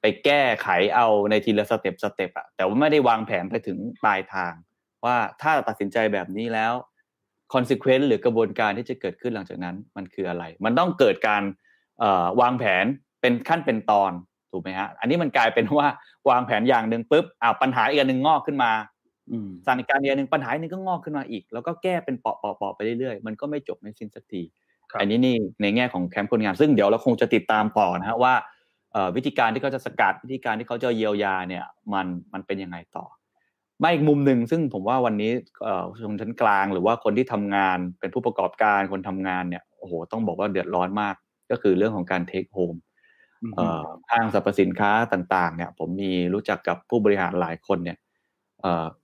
[0.00, 4.52] ไปแก้ไขเอาในทีละ step step อะแต่ว่าไม่ได้วางแผนไปถึงปลายทาง
[5.04, 6.72] ว่าถ้าตัดสินใจแบบนี้แล้ว
[7.54, 11.42] consequence หรือกระบวนการที่จะเกิดขึ้นหลังจากนั้นมันคืออะไร มันต้องเกิดการ
[12.40, 12.84] วางแผน
[13.20, 14.12] เป็นขั้นเป็นตอน
[14.52, 15.88] ถูกไหมฮะอันนี้มันกลายเป็นว่า
[16.30, 18.70] วางแผนอย่างหนึ่งปุ๊บอ้าวปัญหาอีกอันหนึ่งงอกขึ้นมา
[19.64, 24.42] สถานการณ์หนึ่งปัญหาหนึ่งก็งอกขึ้นมาอีก แล้วก็แก้เป็นเปาะๆไปเรื่อยๆ มันก็ไม่จบไม่สิ้นสักที
[25.00, 28.34] อันนี้นี่ในแง่ของแคมป์คนงานซึ่งเดี๋ยวเราคงจะติดตามต่อนะฮะว่า
[29.16, 33.04] วิธีการที่เขาจะสกัดวิธีการที่เขาจะเยียวยาเนี่ยมันมันเป็นยังไงต่อ
[33.82, 35.32] มาอีกมุมหนึ่งซึ่งผมว่าวันนี้
[36.02, 41.14] ชนชั้นกลางหรือว่าคนที่ทำงานเป็นผู้ประกอบการคนทำงานเนี่ยโอ้โหต้องบอกว่าเดือดร้อนมาก
[41.50, 42.74] ก็คือเรื่องของการเทคโฮม
[44.10, 47.98] ห้างสรรพสินค้าต่าง ๆ เนี่ย ผมมีรู้จักกับผู้บริหารหลายคนเนี่ย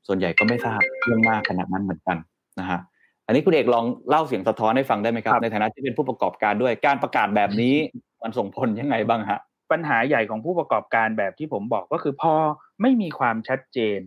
[0.07, 2.17] ส่วนใหญ่ก็ไม่ทราบเรื่องมากขนาดนั้นเหมือนกัน
[2.61, 2.81] นะฮะ
[3.27, 7.75] อันนี้คุณเอกลองเล่าเสียงสะท้อนให้ฟังได้ไหมครับ ในฐานะที่เป็นผู้ประกอบการด้วยการประกาศแบบนี้
[8.23, 9.41] มันส่งผลยังไงบ้างฮะ
[9.73, 12.35] ปัญหาใหญ่ของผู้ประกอบการแบบที่ผมบอกก็คือพอ
[12.83, 13.99] ไม่มีความชัดเจน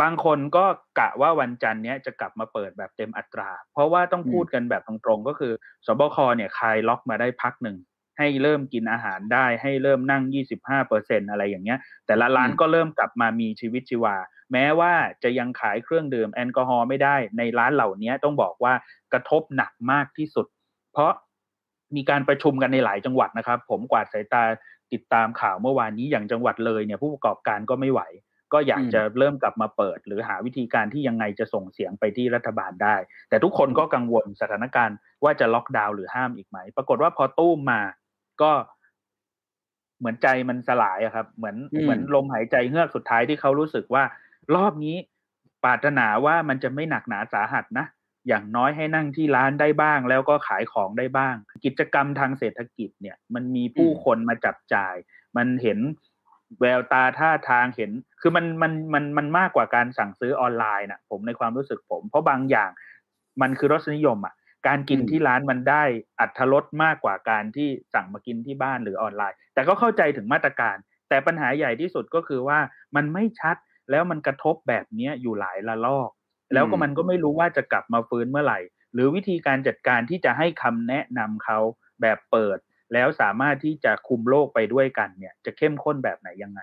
[0.00, 0.64] บางคนก็
[0.98, 5.52] กะว่าวันจันทร์นี้จะกลับมาเปิดแบบเต็มอัตรา เพราะว่าต้องพูดกันแบบตรงๆ ก็คือ
[5.86, 7.76] สบคเนี่ยคลายล็อกมาได้พักหนึ่ง
[8.18, 10.22] ให้เริ่มกินอาหารได้ให้เริ่มนั่ง
[10.56, 14.16] 25เปอร์เซ็นอะไรอย่างเงี้ย แต่ละร้านก็เริ่มกลับมามีชีวิตชีวา
[14.52, 18.74] แม้ว่าจะยังขายเครื่องดื่มแอลกอฮอล์ไม่ได้ ในร้านเหล่านี้ต้องบอกว่า
[19.12, 20.46] กระทบหนักมากที่สุด
[20.92, 21.12] เพราะ
[21.96, 24.42] มีการประชุมกันในหลายจังหวัดนะครับ ผมกวาดสายตา
[24.92, 28.00] ติดตามข่าวเมื่อวานนี้อย่างจังหวัดเลยเนี่ยผู้ประกอบการก็ไม่ไหว
[28.52, 32.96] ก็อยากจะเริ่มกลับมาเปิด หรือหาวิธีการที่ยังไงจะส่งเสียงไปที่รัฐบาลได้
[33.28, 37.80] แต่ทุกคนก็กังวลสถานการณ์ว่าจะล็อกดาวน์หรือห้ามอีกไหม ปรากฏว่าพอตู้มมา
[38.42, 38.52] ก็
[39.98, 44.04] เหมือนใจมันสลายอะครับ เหมือนเหมือนลมหายใจเฮือกสุดท้ายที่เขารู้สึกว่า
[44.54, 44.96] รอบนี้
[45.64, 47.86] ปรารถนาว่ามันจะไม่หนักหนาสาหัสนะ
[48.28, 51.34] อย่างน้อยให้นั่งที่ร้านได้บ้าง แล้วก็ขายของได้บ้าง
[51.64, 54.94] กิจกรรมทางเศรษฐกิจเนี่ย มันมีผู้คนมาจับจ่าย
[55.36, 55.78] มันเห็น
[56.60, 62.70] แววตาท่าทางเห็น คือมันมันมันมันมากกว่าการสั่งซื้อออนไลน์นะผมในความรู้สึกผม เพราะบางอย่าง
[63.42, 64.34] มันคือรสนิยมอะ
[64.68, 65.82] การกินที่ร้านมันได้
[66.20, 70.76] อัตรสมากกว่าการที่สั่งมากินที่บ้านหรือออนไลน์ แต่ก็เข้าใจถึงมาตรการ
[71.08, 72.58] แต่ปัญหาใหญ่ที่สุดก็คือว่า
[72.96, 73.56] มันไม่ชัด
[73.90, 76.10] แล้วมันกระทบแบบนี้อยู่หลายละลอก
[76.54, 78.60] แล้วก็มันก็ไม่รู้ว่าจะกลับมาฟื้นเมื่อไหร่
[78.92, 81.58] หรือวิธีการจัดการที่จะให้คำแนะนำเขา
[82.00, 82.58] แบบเปิด
[82.92, 86.60] แล้วสามารถที่จะคุมโลกไปด้วยกันเนี่ย จะเข้มข้นแบบไหนยังไง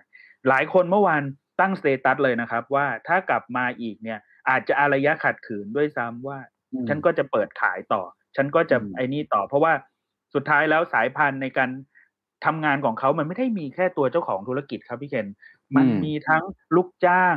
[0.49, 1.23] หลายคนเมื่อวาน
[1.59, 6.39] ตั้งสเตตัสเลยนะครับ ว่าถ้ากลับมาอีกเนี่ย อาจจะอารยะขัดขืนด้วยซ้ำว่า
[6.87, 8.01] ฉันก็จะเปิดขายต่อ
[8.35, 9.73] ฉันก็จะไอ้นี่ต่อ เพราะว่า
[10.33, 11.69] สุดท้ายแล้วสายพันธุ์ในการ
[12.45, 15.27] ทำงานของเขามันไม่ได้มีแค่ตัวเจ้าของธุรกิจครับพี่เคน
[15.75, 16.43] มันมีทั้ง
[16.75, 17.35] ลูกจ้าง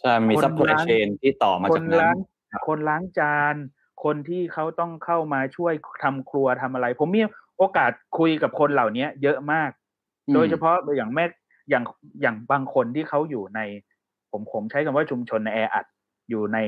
[0.00, 2.18] ใช่มี supply chain ที่ต่อมาจากนั้น
[2.66, 3.54] คนล้างจาน
[4.04, 7.22] คนที่เขาต้องเข้ามาช่วยทำครัวทำอะไร ผมมี
[7.58, 9.70] โอกาสคุยกับคนเหล่านี้เยอะมาก
[10.34, 11.24] โดยเฉพาะอย่างแม่
[11.70, 11.84] อย่าง
[12.22, 13.60] อย่างบางคนที่เขาอยู่ใน
[14.30, 15.86] ผมผมใช้คำว่าชุมชนในแออัด
[16.30, 16.58] อยู่ใน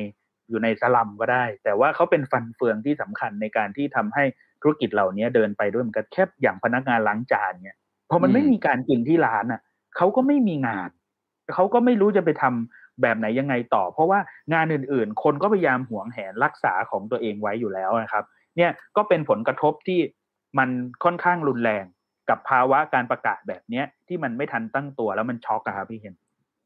[0.49, 4.25] อยู่ในสลัมก็ได้ แต่ว่าเขาเป็นฟันเฟืองที่สำคัญในการที่ทำให้
[4.63, 7.77] ธุรกิจเหล่านี้เดินไปด้วยเหมือนกันแค่อย่างพนักงานล้างจานเนี่ย
[8.11, 9.61] พอมันไม่มีการกินที่ร้านอะ
[9.97, 10.91] เขาก็ไม่มีงาน
[11.55, 14.21] เขาก็ไม่รู้จะไปทำแบบไหนยังไงต่อ เพราะว่า
[14.53, 18.25] งานอื่นๆ คนก็พยายามหวงแหนรักษาของตัวเองไว้อยู่แล้วนะครับ
[18.57, 20.01] เนี่ยก็เป็นผลกระทบที่
[20.59, 20.69] มัน
[21.05, 21.85] ค่อนข้างรุนแรง
[22.31, 26.15] กับภาวะการประกาศแบบเนี้ยที่มันไม่ทันตั้งตัวแล้วมันช็อกอะครับพี่เห็น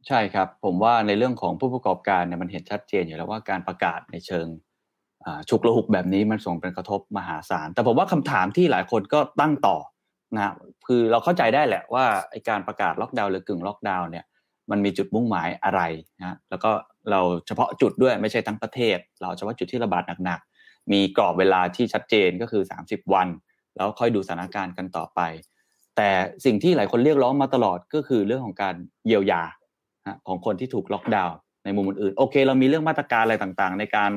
[0.09, 4.47] ใช่ครับ ผมว่าในเรื่องของผู้ประกอบการเนี่ยมันเห็นชัดเจนอยู่แล้วว่าการประกาศในเชิง
[5.49, 9.77] ฉุกระหุกแบบนี้มันส่งเป็นกระทบมหาศาล แต่ผมว่าคำถามที่หลายคนก็ตั้งต่อ
[10.37, 10.53] นะ
[10.87, 14.25] คือเราเข้าใจได้แหละว่าไอการประกาศล็อกดาวน์หรือกึ่งล็อกดาวน์เนี่ย
[14.71, 15.81] มันมีจุดมุ่งหมายอะไร
[16.21, 16.71] นะแล้วก็
[17.11, 23.29] เราเฉพาะจุดด้วยไม่ใช่ทั้งประเทศ เราเฉพาะจุดที่ระบาดหนักๆมีกรอบเวลาที่ชัดเจนก็คือ 30 วัน
[23.77, 25.21] แล้วค่อยดูสถานการณ์กันต่อไป
[25.97, 26.11] แต่
[26.45, 28.75] สิ่งที่หลายคนเรียกร้องมาตลอดก็คือเรื่องของการ
[29.07, 29.43] เยียวยา
[30.27, 34.11] ของคนที่ถูกล็อกดาวน์ในมุมอื่นโอเค เรามีเรื่องมาตรการอะไรต่างๆ ในการ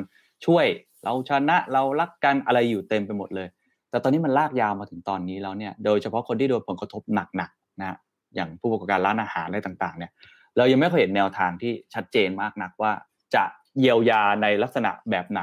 [0.46, 0.65] ช่วย
[1.04, 3.48] เราชนะเรารักกันอะไรอยู่เต็มไปหมดเลย
[3.89, 7.02] แต่ตอนนี้มันลากยาวมาถึงตอนนี้แล้วเนี่ยโดยเฉพาะคนที่โดนผลกระทบ
[7.36, 7.98] หนักๆนะ
[8.36, 10.12] อย่างผู้ประกอบการร้านอาหารอะไรต่างๆเนี่ย
[10.58, 12.91] เรายังไม่เคยเห็นแนวทางที่ชัดเจนมากนักว่า
[13.36, 13.43] จะ
[13.80, 15.41] เยียวยาในลักษณะแบบไหน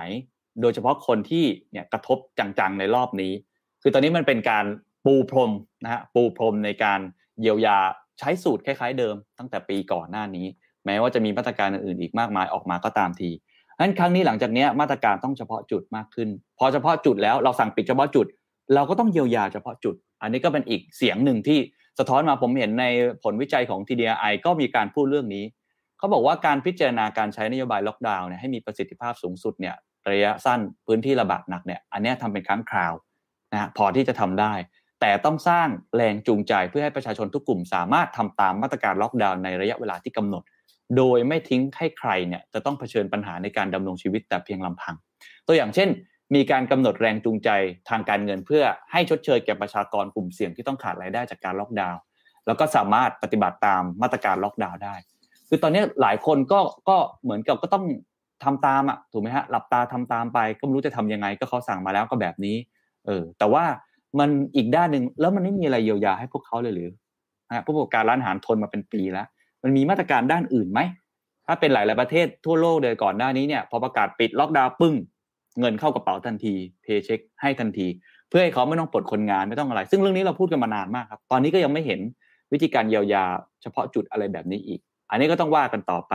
[0.61, 3.33] โดยเฉพาะคนที่เนี่ยกระทบจังๆในรอบนี้
[3.87, 4.65] คือตอนนี้มันเป็นการ
[5.05, 5.53] ปูพรม
[5.85, 7.01] นะฮะปูพรมในการ
[7.41, 7.79] เยียวยา
[8.19, 10.47] ใช้สูตรคล้าย ๆ เดิม ตั้งแต่ปีก่อนหน้านี้
[10.87, 13.31] แม้ว่าจะมีมาตรการอื่นๆอีกมากมายออกมาก็ตามที
[13.81, 18.27] นั้นครั้งนี้หลังจากนี้มาตรการต้องเฉพาะจุดมากขึ้น พอเฉพาะจุดแล้วเราสั่งปิดเฉพาะจุด
[18.75, 21.59] เราก็ต้องเยียวยาเฉพาะจุด อันนี้ก็เป็นอีกเสียงหนึ่งที่
[21.99, 22.85] สะท้อนมาผมเห็นใน
[23.23, 25.45] ผลวิจัยของ TDI ก็มีการพูดเรื่องนี้
[25.99, 29.75] เขาบอกว่าการพิจารณาการใช้นโยบายล็อกดาวน์เนี่ยให้มีประสิทธิภาพสูงสุดเนี่ย
[30.11, 32.93] ระยะสั้นพื้นที่ระบาดหนักเนี่ยอันนี้ทำเป็นครั้งคราว
[33.55, 34.53] นะพอที่จะทำได้
[35.01, 40.43] แต่ต้องสร้างแรงจูงใจเพื่อให้ประชาชนทุกกลุ่ม สามารถทำตามมาตรการล็อกดาวน์ในระยะเวลาที่กำหนด
[40.97, 44.95] โดยไม่ทิ้งให้ใครเนี่ยจะต้องเผชิญปัญหาในการดำรงชีวิตแต่เพียงลำพัง
[45.47, 45.89] ตัวอย่างเช่น
[46.35, 47.51] มีการกำหนดแรงจูงใจ
[47.89, 52.01] ทางการเงินเพื่อให้ชดเชยแก่ประชากรกลุ่มเสี่ยงที่ต้องขาดรายได้จากการล็อกดาวน์
[52.47, 54.95] แล้วก็สามารถปฏิบัติตามมาตรการล็อกดาวน์ได้
[55.49, 57.85] คือตอนนี้หลายคนก็ก็เหมือนกับก็ต้อง
[58.45, 62.57] ทำตามอะถูกไหมฮะหลับตาทำตามไป ก็ไม่รู้จะทำยังไงก็เขาสั่งมาแล้วก็แบบนี้
[63.07, 63.65] เออ แต่ว่า
[64.19, 66.89] มันอีกด้านหนึ่งแล้วมันไม่มีอะไรเยียวยาให้พวกเขาเลยหรือ
[67.53, 69.27] ฮะผู้ประกอบการร้านอาหารทนมาเป็นปีแล้ว
[69.63, 70.81] มันมีมาตรการด้านอื่นไหม
[71.47, 74.95] ถ้าเป็นหลายหลายประเทศทั่วโลกเลยก่อนหน้านี้เนี่ยพอประกาศปิดล็อกดาวน์ปึ้ง
[75.61, 77.87] เงินเข้ากระเป๋าทันทีเพย์เช็คให้ทันที
[78.29, 82.01] เพื่อให้เขาไม่ต้องปลดคนงานไม่ต้องอะไร ซึ่งเรื่องนี้เราพูดกันมานานมากครับ ตอนนี้ก็ยังไม่เห็น
[82.53, 83.25] วิธีการเยียวยา
[83.63, 86.15] เฉพาะจุดอะไรแบบนี้อีก อันนี้ก็ต้องว่ากันต่อไป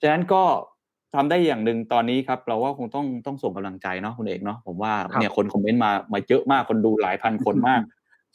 [0.00, 0.42] ฉะนั้นก็
[1.16, 7.80] ทำได้อย่างหนึ่งตอนนี้ครับ เราว่าคงต้องต้องส่งกำลังใจเนาะคุณเอกเนาะผมว่าเนี่ยคนคอมเมนต์มามาเยอะมากคนดูหลายพันคนมาก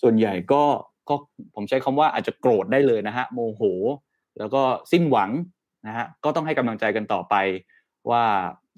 [0.02, 0.64] ส่วนใหญ่ก็
[1.10, 1.16] ก็
[1.56, 3.62] ผมใช้คำว่าอาจจะโกรธได้เลยนะฮะโมโห
[4.38, 5.30] แล้วก็สิ้นหวัง
[5.88, 7.36] นะฮะก็ต้องให้กำลังใจกันต่อไป
[8.10, 8.24] ว่า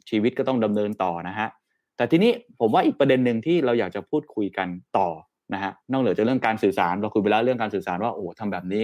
[0.09, 1.47] ชีวิตก็ต้องดำเนินต่อนะฮะ
[1.97, 5.09] แต่ทีนี้ผมว่าอีกประเด็นหนึ่งที่เราอยากจะพูดคุยกันต่อ
[5.53, 8.83] นะฮะนอกเหนือจากเรื่องการสื่อสารเราคุยไปแล้วเรื่องการสื่อสารว่าโอ้ทำแบบนี้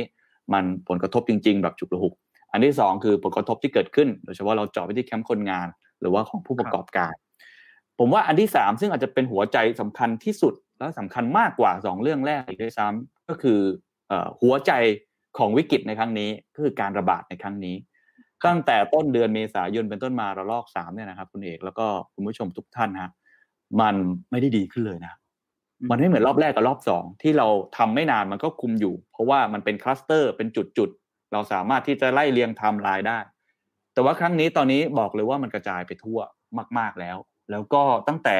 [0.53, 2.13] มันผลกระทบจริง ๆ แบบฉุกระหุก
[2.51, 5.67] อันที่สองคือผลกระทบที่เกิดขึ้น โดยเฉพาะเราเจาะไปที่แคมป์คนงาน
[6.01, 7.13] หรือว่าของผู้ประกอบการ
[7.99, 13.59] ผมว่าอันที่สามซึ่งอาจจะเป็นหัวใจสำคัญที่สุดและสำคัญมากกว่าสองเรื่องแรกอีกด้วยซ้ำก็คือ
[14.41, 14.71] หัวใจ
[15.37, 17.75] ของวิกฤตในครั้งนี้ก็คือการระบาดในครั้งนี้
[18.45, 23.11] ตั้งแต่ต้นเดือนเมษายนเป็นต้นมาระลอกสามเนี่ยนะครับคุณเอกแล้วก็คุณผู้ชมทุกท่านฮะ
[23.81, 23.95] มัน
[24.31, 25.13] ไม่ได้ดีขึ้นเลยนะ
[25.89, 33.19] มันไม่เหมือนรอบแรกกับรอบสองที่เราทำไม่นานมันก็คุมอยู่ เพราะว่ามันเป็นคลัสเตอร์เป็นจุดๆ เราสามารถที่จะไล่เรียงไทม์ไลน์ได้
[33.93, 36.19] แต่ว่าครั้งนี้ตอนนี้บอกเลยว่ามันกระจายไปทั่ว
[36.77, 37.17] มาก ๆแล้ว
[37.51, 38.37] แล้วก็ตั้งแต่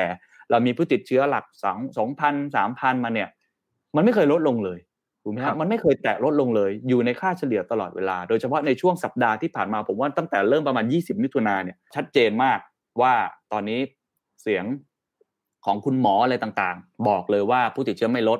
[0.50, 3.30] เรามีผู้ติดเชื้อหลักสองสองพันสามพันมาเนี่ย
[3.96, 4.80] มันไม่เคยลดลงเลย
[5.24, 12.60] ถูกไหมครับมันไม่เคยแตะลดลงเลย อยู่ในค่าเฉลี่ยตลอดเวลา โดยเฉพาะในช่วงสัปดาห์ที่ผ่านมาผมว่าตั้งแต่เริ่มประมาณ 20 มิถุนาเนี่ยชัดเจนมาก
[13.02, 13.14] ว่า
[13.52, 13.80] ตอนนี้
[14.42, 14.66] เสียง
[15.66, 18.40] ของคุณหมออะไรต่างๆ บอกเลยว่าผู้ติดเชื้อไม่ลด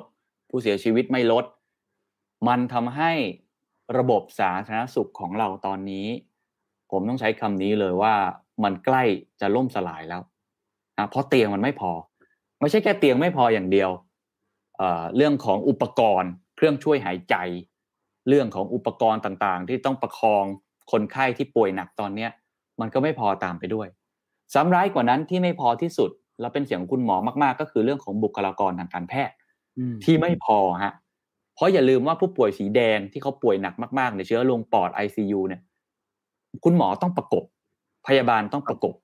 [0.50, 1.44] ผู้เสียชีวิตไม่ลด
[2.48, 3.12] มันทำให้
[3.98, 6.06] ระบบสาธารณสุขของเราตอนนี้
[6.90, 8.14] ผมต้องใช้คำนี้เลยว่า
[8.64, 9.02] มันใกล้
[9.40, 10.22] จะล่มสลายแล้ว
[10.98, 11.92] นะเพราะเตียงมันไม่พอ
[12.60, 13.90] ไม่ใช่แค่เตียงไม่พออย่างเดียว
[14.76, 17.34] เเรื่องของอุปกรณ์ เครื่องช่วยหายใจ
[18.28, 20.44] เรื่องของอุปกรณ์ต่างๆ ที่ต้องประคอง
[20.92, 22.30] คนไข้ที่ป่วยหนักตอนเนี้ย
[22.80, 23.88] มันก็ไม่พอตามไปด้วย
[24.54, 29.36] ซ้ำร้ายกว่านั้นที่ไม่พอที่สุด แล้วเป็นเสียงคุณหมอมาก ๆ ก็คือเรื่องของบุคลากรทางการแพทย์
[30.04, 31.09] ที่ไม่พอฮะเพ
[31.60, 35.60] ราะอย่าลืมว่าผู้ป่วยสีแดงที่เขาป่วยหนักมากๆในเชื้อลงปอด ICU เนี่ย
[36.64, 37.44] คุณหมอต้องประกบ
[38.06, 38.94] พยาบาลต้องประกบ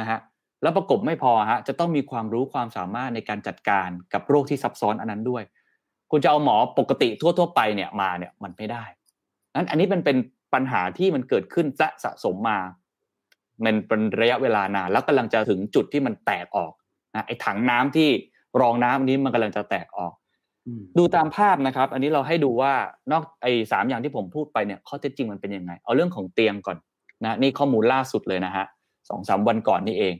[0.00, 0.18] นะฮะ
[0.62, 5.42] แล้วประกบไม่พอฮะจะต้องมีความรู้ความสามารถในการจัดการกับโรคที่ซับซ้อนอันนั้นด้วย
[6.10, 8.84] คุณจะเอาหมอปกติทั่ว ๆ ไปเนี่ยมาเนี่ยมันไม่ได้
[9.56, 10.16] นั้นอันนี้มันเป็น
[10.54, 12.58] ปัญหาที่มันเกิดขึ้นสะสะสมมา
[13.64, 16.72] มันเป็นระยะเวลานานแล้วกำลังจะถึงจุดที่มันแตกออก
[17.14, 18.08] นะไอ้ถังน้ำที่
[18.60, 20.12] รองน้ำนี้มันกำลังจะแตกออก
[20.98, 22.72] ดูตามภาพนะครับ อันนี้เราให้ดูว่า
[23.12, 26.76] นอกไอ้สามอย่างที่ผมพูดไปเนี่ยข้อเท็จจริงมันเป็นยังไง เอาเรื่องของเตียงก่อน
[27.24, 28.66] นะนี่ข้อมูลล่าสุดเลยนะฮะ
[29.08, 30.14] สองสามวันก่อนนี่เอง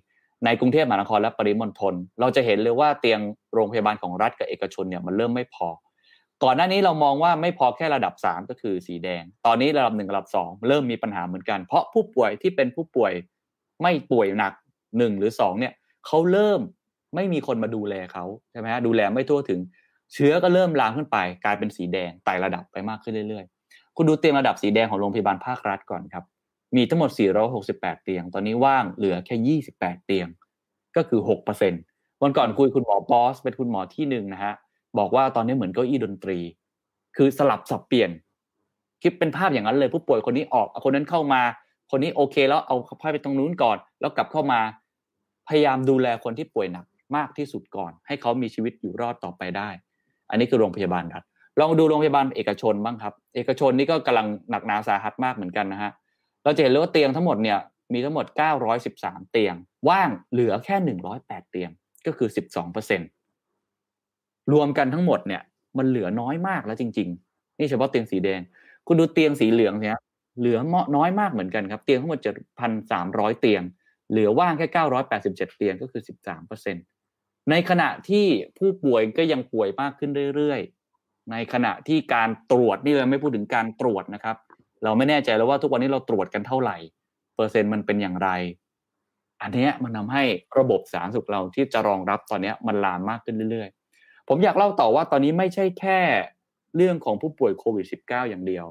[0.44, 3.20] ในกรุงเทพมหานครและปริมณฑลเราจะเห็นเลยว่าเตียง
[3.54, 5.68] โรงพยาบาลของรัฐกับเอกชนเนี่ยมันเริ่มไม่พอ
[6.44, 13.12] ก่อนหน้านี้เรามองว่าไม่พอแค่ระดับสามก็คือสีแดง ตอนนี้ระดับหนึ่งระดับสองเริ่มมีปัญหาเหมือนกัน เพราะผู้ป่วยที่เป็นผู้ป่วย
[13.82, 14.52] ไม่ป่วยหนัก
[14.98, 15.72] หนึ่งหรือสองเนี่ย
[16.06, 16.60] เขาเริ่ม
[17.14, 19.60] ไม่มีคนมาดูแลเขาใช่ไหมฮะดูแลไม่ทั่วถึง
[20.12, 26.24] เชื้อก็เริ่มลามขึ้นไป กลายเป็นสีแดงไต่ระดับไปมากขึ้นเรื่อยๆ คุณดูเตียงระดับสีแดงของโรงพยาบาลภาครัฐก่อนครับ
[26.76, 27.10] มีทั้งหมด
[27.56, 30.28] 468 เตียง ตอนนี้ว่างเหลือแค่ 28 เตียง
[30.96, 31.20] ก็คือ
[31.70, 34.54] 6%วันก่อนคุยคุณหมอบอส เป็นคุณหมอที่หนึ่งนะฮะ
[34.98, 36.38] บอกว่าตอนนี้เหมือนเก้าอี้ดนตรี
[37.16, 38.10] คือสลับสับเปลี่ยน
[39.02, 41.42] คิดเป็นภาพอย่างนั้นเลยผู้ป่วยคนนี้ออก คนนั้นเข้ามา
[41.90, 44.60] คนนี้โอเค แล้วเอาผ้าไปตรงนู้นก่อน แล้วกลับเข้ามา
[45.48, 46.84] พยายามดูแลคนที่ป่วยหนัก
[47.16, 49.70] มากที่สุดก่อน ให้เขามีชีวิตอยู่รอดต่อไปได้
[50.30, 51.22] อันนี้คือโรงพยาบาลรัฐ
[51.60, 55.90] ลองดูโรงพยาบาลเอกชนบ้างครับ เอกชนนี่ก็กำลังหนักหนาสาหัสมากเหมือนกันนะฮะ
[56.44, 57.58] เราจะเห็นเลยว่าเตียงทั้งหมดเนี่ย
[57.92, 58.26] มีทั้งหมด
[58.78, 59.54] 913 เตียง
[59.88, 60.76] ว่างเหลือแค่
[61.18, 61.70] 108 เตียง
[62.06, 63.00] ก็คือ 12เปอร์เซ็น
[64.52, 65.42] รวมกันทั้งหมดเนี่ย
[65.78, 68.40] มันเหลือน้อยมากแล้วจริง ๆ นี่เฉพาะเตียงสีแดง
[68.86, 69.96] คุณดูเตียงสีเหลืองเนี่ย
[70.38, 72.20] เหลือเมาะน้อยมากเหมือนกันครับ เตียงทั้งหมด
[72.80, 73.62] 7,300 เตียง
[74.10, 74.66] เหลือว่างแค่
[75.08, 76.84] 987 เตียงก็คือ 13เปอร์เซ็นต์
[77.50, 78.26] ในขณะที่
[78.58, 84.36] ผู้ป่วยก็ยังป่วยมากขึ้นเรื่อยๆ ในขณะที่การตรวจนี่เราไม่พูดถึงการตรวจนะครับ
[84.84, 86.76] เราไม่แน่ใจแล้วว่าทุกวันนี้เราตรวจกันเท่าไหร่
[87.36, 88.30] เปอร์เซ็นต์มันเป็นอย่างไร
[89.42, 90.24] อันนี้มันทาให้
[90.58, 96.00] ระบบสาธารณสุขเราที่จะรองรับตอนนี้มันลามมากขึ้นเรื่อยๆ ผมอยากเล่าต่อว่าตอนนี้ไม่ใช่แค่
[96.76, 98.66] เรื่องของผู้ป่วยโควิด -19 อย่างเดียว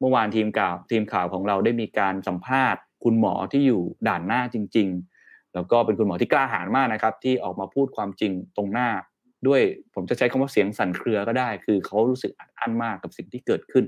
[0.00, 5.11] เมื่อวานทีมข่าวทีมข่าวของเราได้มีการสัมภาษณ์ คุณหมอที่อยู่ด่านหน้าจริง ๆ
[5.54, 8.88] แล้วก็เป็นคุณหมอที่กล้าหาญมากนะครับ ที่ออกมาพูดความจริงตรงหน้า
[9.46, 9.60] ด้วย
[9.94, 13.84] ผมจะใช้คำว่าเสียงสั่นเครือก็ได้ คือเขารู้สึกอัดอั้นมากกับสิ่งที่เกิดขึ้น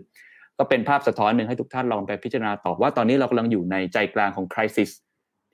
[0.59, 4.91] ก็เป็นภาพสะท้อนหนึ่งให้ทุกท่านลองไปพิจารณาตอบว่าตอนนี้เรากำลังอยู่ในใจกลางของคริสิส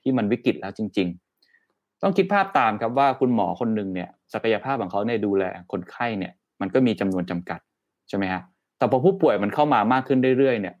[0.01, 1.07] ที่มันวิกฤตแล้วจริง
[1.55, 7.59] ๆ ต้องคิดภาพตามครับว่าคุณหมอคนหนึ่งเนี่ยศักยภาพของเขาในดูแลคนไข้เนี่ยมันก็มีจำนวนจำกัด
[8.09, 8.41] ใช่ไหมฮะ
[8.77, 10.75] แต่พอผู้ป่วยมันเข้ามามากขึ้นเรื่อยๆเนี่ย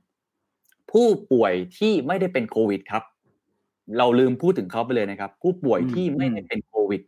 [0.91, 3.03] ผู้ป่วยที่ไม่ได้เป็นโควิดครับ
[3.97, 7.01] เราลืมพูดถึงเขาไปเลยนะครับ ผู้ป่วยที่ไม่ได้เป็นโควิด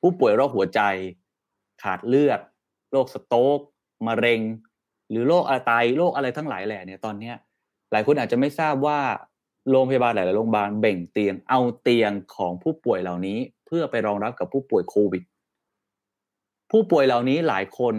[0.00, 0.80] ผู้ป่วยโรคหัวใจ
[1.82, 2.40] ขาดเลือด
[2.92, 3.60] โรคสโต๊ก
[4.06, 4.40] มะเร็ง
[5.10, 7.36] หรือโรคอะไรไตโรคอะไรทั้งหลายแหล่เนี่ยตอนเนี้ย
[7.92, 9.00] หลายคนอาจจะไม่ทราบว่า
[9.70, 15.22] โรงพยาบาลหลาย ๆ โรงพยาบาลเบ่งเตียงเอาเตียงของผู้ป่วยเหล่านี้ เพื่อไปรองรับกับผู้ป่วยโควิด
[16.70, 17.94] ผู้ป่วยเหล่านี้หลายคน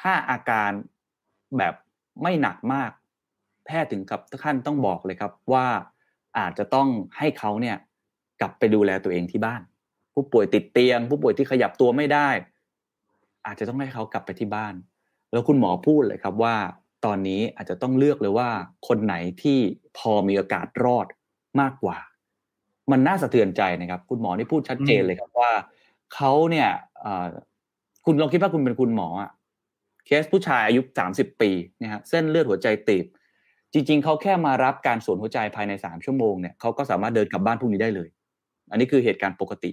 [0.00, 0.70] ถ้าอาการ
[1.58, 1.74] แบบ
[2.22, 2.90] ไม่หนักมาก
[3.66, 5.66] แพทย์ถึงกับขั้นต้องบอกเลยครับว่า
[6.38, 7.76] อาจจะต้องให้เขาเนี่ย
[8.40, 9.62] กลับไปดูแลตัวเองที่บ้าน
[10.14, 12.28] ผู้ป่วยติดเตียง ผู้ป่วยที่ขยับตัวไม่ได้
[13.46, 14.74] อาจจะต้องให้เขากลับไปที่บ้าน
[15.32, 16.56] แล้วคุณหมอพูดเลยครับว่า
[17.04, 18.48] ตอนนี้อาจจะต้องเลือกเลยว่า
[18.88, 19.58] คนไหนที่
[19.98, 21.06] พอมีโอกาสรอด
[21.60, 21.98] มากกว่า
[22.90, 25.52] มันน่าสะเทือนใจนะครับ คุณหมอนี่พูดชัดเจนเลยครับว่า
[26.14, 26.68] เขาเนี่ย
[28.04, 29.30] คุณลองคิดว่าคุณเป็นคุณหมออะ
[30.06, 31.50] เคสผู้ชายอายุสามสิบปี
[31.82, 33.06] นะฮะเส้นเลือดหัวใจตีบ
[33.74, 38.08] จริง ๆเขาแค่มารับการสวนหัวใจภายในสามชั่วโมงเนี่ยเขาก็สามารถเดินกลับบ้านพรุ่งนี้ได้เลย
[38.70, 39.70] อันนี้คือเหตุการณ์ปกติ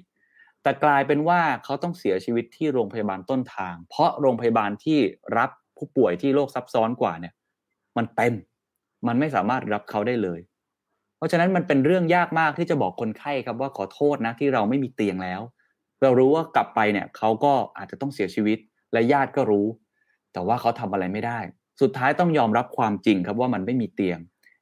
[0.64, 5.00] แต่กลายเป็นว่าเขาต้องเสียชีวิตที่โรงพยาบาลต้นทาง เพราะโรงพยาบาลที่
[5.38, 7.34] รับผู้ป่วยที่โรคซับซ้อนกว่าเนี่ย
[7.98, 8.34] มันเต็ม
[9.08, 10.40] มันไม่สามารถรับเขาได้เลย
[11.18, 15.42] เพราะฉะนั้นมันเป็นเรื่องยากมากที่จะบอกคนไข้ครับว่าขอโทษนะที่เราไม่มีเตียงแล้ว
[16.02, 18.58] เรารู้ว่ากลับไปเนี่ยเขาก็อาจจะต้องเสียชีวิต
[18.94, 19.68] และญาติก็รู้
[20.34, 21.40] แต่ว่าเขาทำอะไรไม่ได้
[21.82, 24.20] สุดท้ายต้องยอมรับความจริงครับว่ามันไม่มีเตียง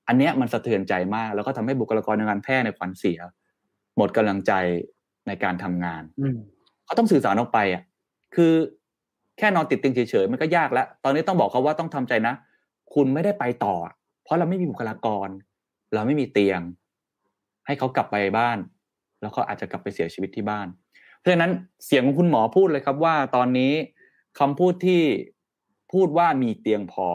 [0.08, 3.20] อันนี้มันสะเทือนใจมาก แล้วก็ทำให้บุคลากรทางการแพทย์ในขวัญเสีย
[3.98, 4.52] หมดกำลังใจ
[5.28, 6.04] ในการทำงาน
[6.86, 7.84] เขาต้องสื่อสารออกไปอะ
[8.36, 8.54] คือ
[9.38, 12.34] แค่นอนติดเตียงเฉยๆมันก็ยากแล้ว ตอนนี้ต้องบอกเขาว่าต้องทำใจนะ
[12.94, 13.76] คุณไม่ได้ไปต่อ
[14.24, 15.30] เพราะเราไม่มีบุคลากร
[15.94, 16.62] เราไม่มีเตียง
[17.66, 18.58] ให้เขากลับไปบ้าน
[19.22, 20.68] แล้วเขาอาจจะกลับไปเสียชีวิตที่บ้าน
[21.18, 21.52] เพราะฉะนั้น
[21.86, 23.74] เสียงของคุณหมอพูดเลยครับว่า ตอนนี้
[24.40, 25.02] คำพูดที่
[25.92, 27.08] พูดว่ามีเตียงพอ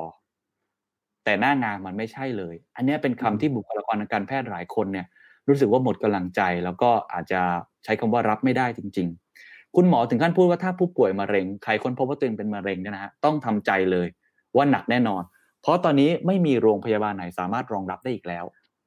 [1.25, 5.07] แต่หน้างานมันไม่ใช่เลย อันนี้เป็นคำที่บุคลากรทางการแพทย์หลายคนเนี่ย
[5.49, 7.41] รู้สึกว่าหมดกำลังใจ แล้วก็อาจจะ
[7.85, 9.09] ใช้คำว่ารับไม่ได้จริง
[9.41, 14.09] ๆ คุณหมอถึงขั้นพูดว่าถ้าผู้ป่วยมะเร็งใครคนพบว่าตัวเองเป็นมะเร็งเนี่ยนะฮะต้องทำใจเลย
[14.57, 15.23] ว่าหนักแน่นอน
[15.63, 18.45] เพราะตอนนี้ไม่มีโรงพยาบาลไหนสามารถรองรับได้อีกแล้ว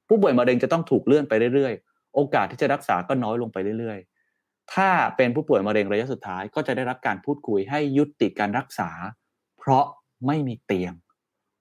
[0.07, 8.89] ผู้ป่วยมะเร็งจะต้องถูกเลื่อนไปเรื่อยๆ โอกาสที่จะรักษาก็น้อยลงไปเรื่อยๆ ถ้าเป็นผู้ป่วยมะเร็งระยะสุดท้ายก็จะได้รับการพูดคุยให้ยุติการรักษา
[9.26, 9.26] เพ
[9.69, 9.85] ราะ
[10.27, 10.93] ไม่มีเตียง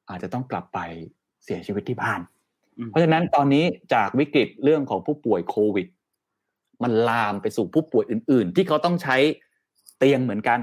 [0.08, 0.78] อาจจะต้องกลับไป
[1.44, 2.20] เสียชีวิตที่บ้าน
[2.90, 3.64] เพราะฉะนั้นตอนนี้
[3.94, 5.86] จากวิกฤตเรื่องของผู้ป่วยโควิด
[6.82, 9.16] มันลามไปสู่ผู้ป่วยอื่น ๆ ที่เขาต้องใช้
[9.98, 10.60] เตียงเหมือนกัน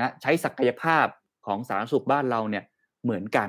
[0.00, 1.06] นะใช้ศักยภาพ
[1.46, 2.64] ของสาธารณสุขบ้านเราเนี่ย
[3.04, 3.48] เหมือนกัน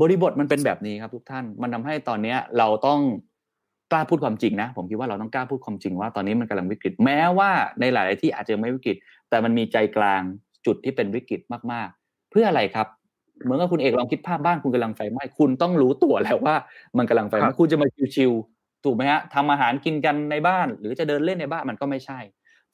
[0.00, 3.00] บริบทมันเป็นแบบนี้ครับทุกท่าน มันทำให้ตอนนี้เราต้อง
[3.92, 8.96] กล้าพูดความจริงนะ ผมคิดว่าเราต้องกล้าพูดความจริงว่าตอนนี้มันกำลังวิกฤต แม้ว่าในหลาย ๆ ที่อาจจะไม่วิกฤต
[9.28, 10.22] แต่มันมีใจกลาง
[10.66, 11.40] จุดที่เป็นวิกฤต
[11.72, 11.90] มาก
[12.34, 12.88] เพื่ออะไรครับ
[13.44, 16.56] เหมือนกับคุณเอกลองคิดภาพบ้านคุณกำลังไฟไหม้คุณต้องรู้ตัวแล้วว่า
[16.98, 22.18] มันกำลังไฟไหม้คุณจะมาชิวๆถูกไหมฮะทำอาหารกินกันในบ้าน หรือจะเดินเล่นในบ้านมันก็ไม่ใช่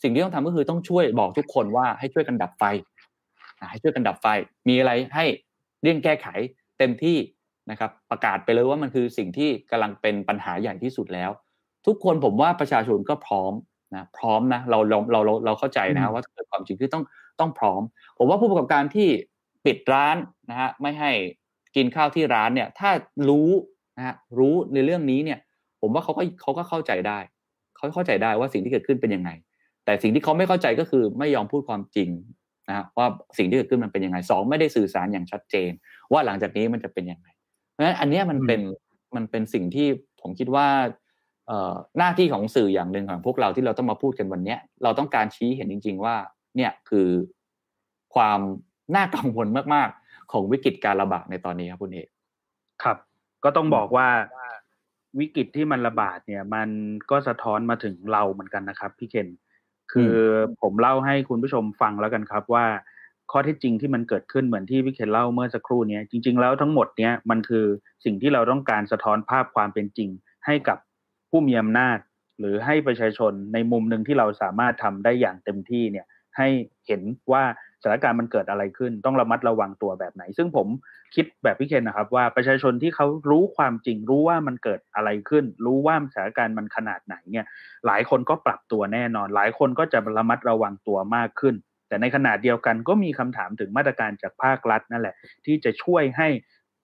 [0.03, 2.65] สิ่งที่ต้องทำก็คือต้องช่วยบอกทุกคนว่าให้ช่วยกันดับไฟ
[3.71, 4.27] ให้ช่วยกันดับไฟ
[4.69, 5.25] มีอะไรให้
[5.83, 6.27] เรี่ยงแก้ไข
[6.79, 7.17] เต็มที่
[7.71, 11.31] นะครับ ประกาศไปเลยว่ามันคือสิ่งที่กำลังเป็นปัญหาใหญ่ที่สุดแล้ว
[11.87, 13.53] ทุกคนผมว่าประชาชนก็พร้อม
[13.95, 17.05] นะพร้อมนะเราเราเราเราเข้าใจนะว่าเกิดความจริงคือต้อง
[17.41, 17.83] ต้องพร้อม
[18.19, 19.09] ผมว่าผู้ประกอบการที่
[19.65, 20.17] ปิดร้าน
[20.51, 21.13] นะฮะไม่ให้
[21.77, 22.91] กินข้าวที่ร้านเนี่ย ถ้า
[23.29, 23.51] รู้
[23.97, 25.39] นะฮะรู้ในเรื่องนี้เนี่ย
[25.81, 27.19] ผมว่าเขาก็เขาก็เข้าใจได้
[27.77, 29.31] เขาเข้าใจได้ว่าสิ่งที่เกิดขึ้นเป็นยังไง
[29.85, 32.11] แต่สิ่งที่เขาไม่เข้าใจก็คือไม่ยอมพูดความจริง
[32.69, 33.07] นะฮะว่า
[33.39, 35.71] สิ่งที่เกิดขึ้นมันเป็นยังไงสองไม่ได้สื่อสารอย่างชัดเจน
[36.13, 37.29] ว่าหลังจากนี้มันจะเป็นยังไง
[37.71, 38.61] เพราะฉะนั้นอันนี้มันเป็น
[39.17, 39.89] มันเป็นสิ่งที่
[40.21, 40.67] ผมคิดว่า
[41.99, 46.17] หน้าที่ของสื่ออย่างหนึ่งของพวกเราที่เราต้องมาพูดกันวันนี้เราต้องการชี้เห็นจริง ๆ ว่า
[46.57, 47.09] เนี่ยคือ
[48.15, 48.41] ความ
[48.97, 52.09] น่ากังวลมากๆ ของวิกฤตการระบาดในตอนนี้ครับคุณเอก
[52.83, 52.97] ครับ
[53.45, 54.09] ก็ต้องบอกว่า
[55.21, 56.69] วิกฤตที่มันระบาดเนี่ย มัน
[57.11, 59.29] ก็สะท้อนมาถึงเราเหมือนกันนะครับพี่เคน
[59.93, 60.15] คือ
[60.63, 62.67] ผมเล่าให้คุณผู้ชมฟังแล้วกันครับว่า
[63.31, 67.67] ข้อที่จริงที่มันเกิดขึ้นเหมือนที่พี่เคนเล่าเมื่อสักครู่นี้จริง ๆ แล้วทั้งหมดเนี้ยมันคือ
[68.05, 70.09] สิ่งที่เราต้องการสะท้อนภาพความเป็นจริง
[70.47, 70.79] ให้กับ
[71.31, 71.99] ผู้มีอำนาจ
[72.39, 76.49] หรือให้ประชาชนในมุมหนึ่งที่เราสามารถทำได้อย่างเต็มที่เนี่ย ให้
[76.87, 77.45] เห็นว่า
[77.83, 80.67] สถานการณ์มันเกิดอะไรขึ้น ต้องระมัดระวังตัวแบบไหน ซึ่งผม
[81.15, 87.47] คิดแบบพี่เคนนะครับ ว่าประชาชนที่เขารู้ความจริง รู้ว่ามันเกิดอะไรขึ้น รู้ว่าสถานการณ์มันขนาดไหนเนี่ย
[87.87, 91.55] หลายคนก็ปรับตัวแน่นอน หลายคนก็จะระมัดระวังตัวมากขึ้น
[91.89, 95.15] แต่ในขณะเดียวกันก็มีคำถามถึงมาตรการจากภาครัฐนั่นแหละ
[95.47, 96.29] ที่จะช่วยให้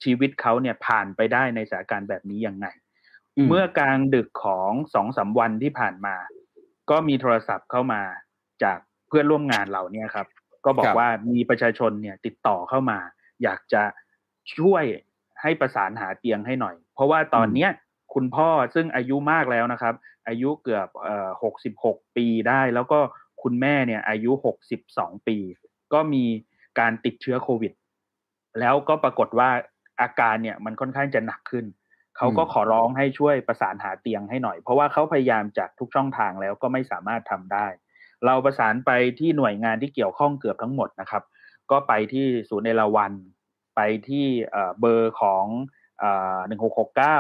[0.05, 2.67] ชีวิตเขาเนี่ยผ่านไปได้ในสถานการณ์แบบนี้ยังไง
[3.49, 6.17] เมื่อกลางดึกของสองสาวันที่ผ่านมา
[6.91, 8.03] ก็มีโทรศัพท์เข้ามา
[8.63, 8.79] จาก
[9.09, 10.27] เพื่อนร่วมงานเราเนี่ยครับ
[10.67, 12.99] ก็บอกว่ามีประชาชนเนี่ยติดต่อเข้ามา
[13.43, 13.83] อยากจะ
[14.57, 14.85] ช่วย
[15.43, 17.71] ให้ประสานหาเตียงให้หน่อย เพราะว่าตอนเนี้ย
[18.15, 19.95] คุณพ่อซึ่งอายุมากแล้วนะครับ
[20.29, 22.99] อายุเกือบเอ่อหกสิบหกปีได้ แล้วก็
[23.43, 25.37] คุณแม่เนี่ยอายุหกสิบสองปี
[25.93, 26.25] ก็มี
[26.79, 27.73] การติดเชื้อโควิด
[28.61, 29.51] แล้วก็ปรากฏว่า
[30.01, 31.67] อาการเนี่ยมันค่อนข้างจะหนักขึ้น
[32.17, 37.67] เขาก็ขอร้องให้ช่วยประสานหาเตียงให้หน่อย เพราะว่าเขาพยายามจากทุกช่องทางแล้วก็ไม่สามารถทำได้
[38.25, 41.23] เราประสานไปที่หน่วยงานที่เกี่ยวข้องเกือบทั้งหมดนะครับ
[41.71, 43.13] ก็ไปที่ศูนย์เอราวัน
[43.77, 44.27] ไปที่
[44.81, 45.45] เบอร์ของ
[46.47, 47.19] หนึ่งหกหกเก้า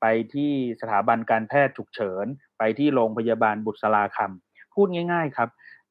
[0.00, 2.26] ไปที่สถาบันการแพทย์ฉุกเฉิน
[2.58, 5.48] ไปที่โรงพยาบาลบุษราคำพูดง่าย ๆครับ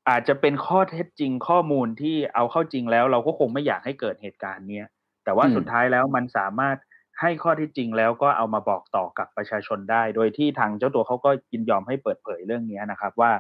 [0.10, 4.82] อาจจะเป็นข้อเท็จจริงข้อมูลที่เอาเข้าจริงแล้ว เราก็คงไม่อยากให้เกิดเหตุการณ์นี้
[5.24, 6.78] แต่ว่าสุดท้ายแล้วมันสามารถ
[7.22, 13.32] ให้ข้อที่จริงแล้วก็เอามาบอกต่อกับประชาชนได้ โดยที่ทางเจ้าตัวเขาก็ยินยอมให้เปิดเผยเรื่องนี้นะครับว่า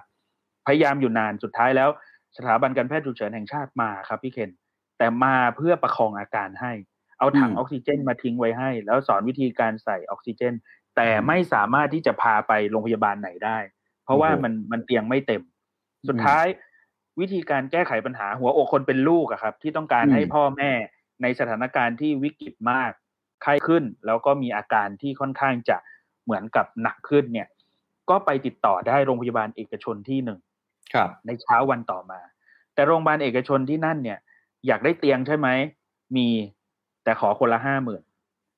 [0.67, 1.89] พยายามอยู่นานสุดท้ายแล้ว
[2.37, 4.51] สถาบันการแพทย์ฉุกเฉินแห่งชาติมาครับพี่เคน
[4.97, 6.73] แต่มาเพื่อประคองอาการให้
[7.19, 10.53] เอาถังออกซิเจนมาทิ้งไว้ให้ แล้วสอนวิธีการใส่ออกซิเจน
[10.95, 13.57] แต่ไม่สามารถที่จะพาไปโรงพยาบาลไหนได้
[14.03, 15.41] เพราะว่ามันมันเตียงไม่เต็ม
[16.07, 16.45] สุดท้าย
[17.19, 20.71] วิธีการแก้ไขปัญหาหัวอกคนเป็นลูกอะครับ ที่ต้องการให้พ่อแม่
[21.21, 22.91] ในสถานการณ์ที่วิกฤตมาก
[23.43, 25.77] ไข้ขึ้น แล้วก็มีอาการที่ค่อนข้างจะ
[26.23, 27.47] เหมือนกับหนักขึ้นเนี่ย
[28.09, 30.52] ก็ไปติดต่อได้โรงพยาบาลเอกชนที่หนึ่งครับ
[31.27, 32.19] ในเช้าวันต่อมา
[32.73, 34.19] แต่โรงพยาบาลเอกชนที่นั่นเนี่ย
[34.67, 35.47] อยากได้เตียงใช่ไหม
[36.17, 36.27] มี
[37.03, 38.03] แต่ขอคนละห้าหมื่น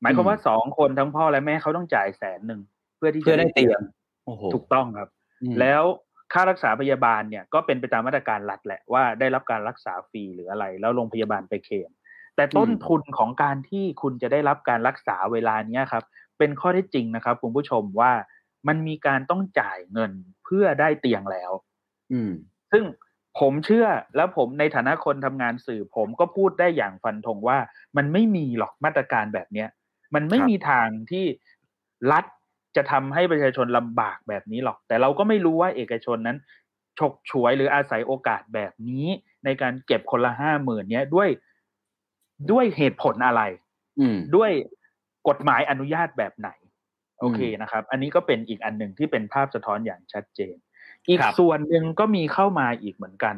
[0.02, 2.62] หมายความว่าสองคนทั้งพ่อและแม่เขาต้องจ่ายแสนหนึ่ง
[2.98, 3.82] เพื่อที่จะได้เตียง
[4.54, 5.10] ถูกต้องครับ
[5.60, 5.84] แล้ว
[6.34, 11.90] ค่ารักษาพยาบาลเนี่ยก็เป็นไปตามมาตรการรัฐแหละว่าได้รับการรักษาฟรีหรืออะไร แล้วโรงพยาบาลไปเคลม
[12.36, 16.04] แต่ต้นทุนของการที่คุณจะได้รับการรักษาเวลาเนี้ยครับ
[16.38, 18.12] เป็นข้อเท็จจริงนะครับคุณผู้ชมว่า
[18.68, 20.12] มันมีการต้องจ่ายเงิน
[20.44, 21.75] เพื่อได้เตียงแล้วอืม
[22.72, 22.84] ซึ่ง
[23.40, 27.58] ผมเชื่อแล้วผมในฐานะคนทำงานสื่อ ผมก็พูดได้อย่างฟันธงว่า
[27.98, 29.70] มันไม่มีหรอกมาตรการแบบเนี้ย
[30.16, 31.26] มันไม่มีทางที่
[32.12, 32.26] รัฐ
[32.76, 36.38] จะทำให้ประชาชนลำบากแบบนี้หรอก แต่เราก็ไม่รู้ว่าเอกชนนั้น
[37.00, 39.08] ฉกฉวยหรืออาศัยโอกาสแบบนี้
[39.46, 41.30] ในการเก็บคนละห้าหมื่นเนี้ยด้วย
[42.52, 43.42] ด้วยเหตุผลอะไร
[44.00, 44.52] อืด้วย
[45.28, 46.50] กฎหมายอนุญาตแบบไหน
[47.20, 50.56] โอเคนะครับ อันนี้ก็เป็นอีกอันหนึ่งที่เป็นภาพสะท้อนอย่างชัดเจน
[51.10, 53.36] อีกส่วนหนึ่งก็มีเข้ามาอีกเหมือนกัน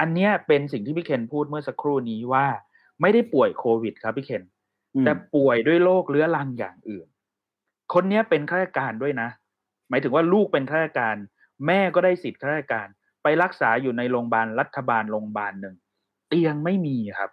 [0.00, 2.46] อันนี้เป็นสิ่งที่พี่เคนพูดเมื่อสักครู่นี้ว่า
[3.00, 4.42] ไม่ได้ป่วยโควิด ครับพี่เคน
[5.04, 7.06] แต่ป่วยด้วยโรคเรื้อรังอย่างอื่น
[7.94, 9.28] คนนี้เป็นข้าราชการด้วยนะ
[9.88, 11.16] หมายถึงว่าลูกเป็นข้าราชการ
[11.66, 12.88] แม่ก็ได้สิทธิ์ข้าราชการ
[13.22, 15.76] ไปรักษาอยู่ในโรงพยาบาลรัฐบาลโรงพยาบาลหนึ่ง
[16.28, 17.30] เตียงไม่มีครับ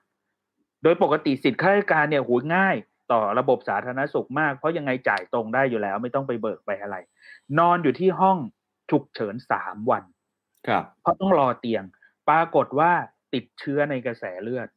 [0.84, 2.75] โดยปกติสิทธิข้าราชการเนี่ยหูง่าย
[3.11, 6.95] ต่อระบบสาธารณสุขมาก เพราะยังไงจ่ายตรงได้อยู่แล้ว ไม่ต้องไปเบิกไปอะไร
[7.59, 8.38] นอนอยู่ที่ห้อง
[8.89, 10.03] ฉุกเฉินสามวัน
[10.67, 11.84] ครับ เพราะต้องรอเตียง
[12.29, 12.91] ปรากฏว่า
[13.34, 14.67] ติดเชื้อในกระแสเลือด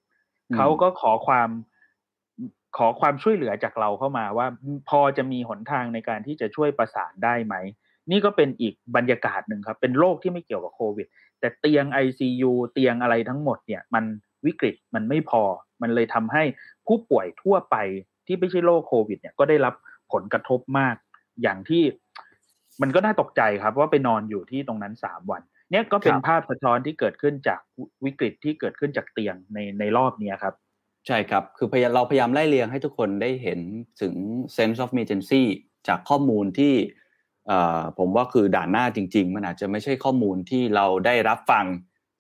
[0.57, 1.51] เขาก็ขอความ
[2.77, 4.47] ขอความช่วยเหลือจากเราเข้ามาว่า
[4.89, 7.55] พอจะมีหนทางในการที่จะช่วยประสานได้ไหม
[8.11, 11.07] นี่ก็เป็นอีกบรรยากาศหนึ่งครับ เป็นโรคที่ไม่เกี่ยวกับโควิด
[11.41, 14.05] แต่เตียง ICU เตียงอะไรทั้งหมดเนี่ย มัน
[14.47, 15.43] วิกฤตมันไม่พอ
[15.83, 16.43] มันเลยทำให้
[16.87, 17.77] ผู้ป่วยทั่วไป
[18.27, 19.75] ที่ไม่ใช่โรคโควิด เนี่ยก็ได้รับ
[20.13, 20.97] ผลกระทบมาก
[21.43, 21.83] อย่างที่
[22.83, 27.61] มันก็น่าตกใจครับว่าไปนอนอยู่ที่ตรงนั้นสามวัน เนี่ยก็เป็นภาพสะท้อนที่เกิดขึ้นจาก
[28.05, 30.55] วิกฤตที่เกิดขึ้นจากเตียงในในรอบนี้ครับ
[31.07, 33.61] ใช่ครับ คือพยายามเราพยายามไล่เรียงให้ทุกคนได้เห็น
[34.01, 34.15] ถึง
[34.57, 35.43] sense of emergency
[35.89, 36.75] จากข้อมูลที่
[37.99, 41.65] ผมว่าคือด่านหน้าจริง ๆ มันอาจจะไม่ใช่ข้อมูลที่เราได้รับฟัง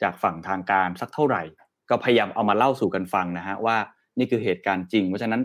[0.02, 1.42] จากฝั่งทางการสักเท่าไหร่
[1.90, 3.76] ก็พยายามเอามาเล่าสู่กันฟังนะฮะว่า
[4.18, 5.42] นี่คือเหตุการณ์จริง เพราะฉะนั้น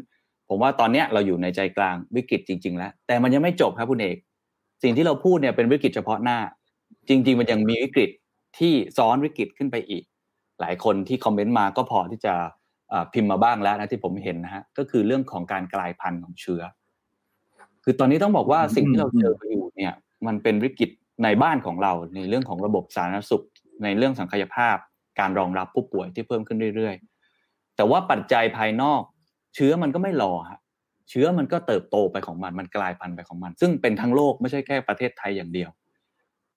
[0.50, 4.18] ผมว่าตอนนี้เราอยู่ในใจกลางวิกฤตจริง ๆ แล้ว แต่มันยังไม่จบครับคุณเอก
[4.84, 6.38] สิ่งที่เราพูดเนี่ยเป็นวิกฤตเฉพาะหน้า
[7.10, 8.10] จริง ๆ มันยังมีวิกฤต
[8.58, 10.04] ที่ซ้อนวิกฤตขึ้นไปอีก
[10.62, 12.34] หลายคนที่คอมเมนต์มาก็พอที่จะ
[13.14, 16.62] พิมพ์มาบ้างแล้วนะที่ผมเห็นนะฮะก็คือเรื่องของการกลายพันธุ์ของเชื้อ
[17.84, 19.94] คือตอนนี้ต้องบอกว่าสิ่งที่เราเจออยู่เนี่ย
[20.28, 20.90] มันเป็นวิกฤต
[21.24, 23.46] ในบ้านของเราในเรื่องของระบบสาธารณสุข
[23.84, 24.78] ในเรื่องสังคายภาพ
[25.20, 26.96] การรองรับผู้ป่วยที่เพิ่มขึ้นเรื่อย
[27.36, 29.02] ๆ แต่ว่าปัจจัยภายนอก
[29.56, 30.60] เชื้อมันก็ไม่รอฮะ
[31.12, 35.70] เชื้อมันก็เติบโตไปของมันมันกลายพันธุ์ไปของมัน ซึ่งเป็นทั้งโลกไม่ใช่แค่ประเทศไทยอย่างเดียว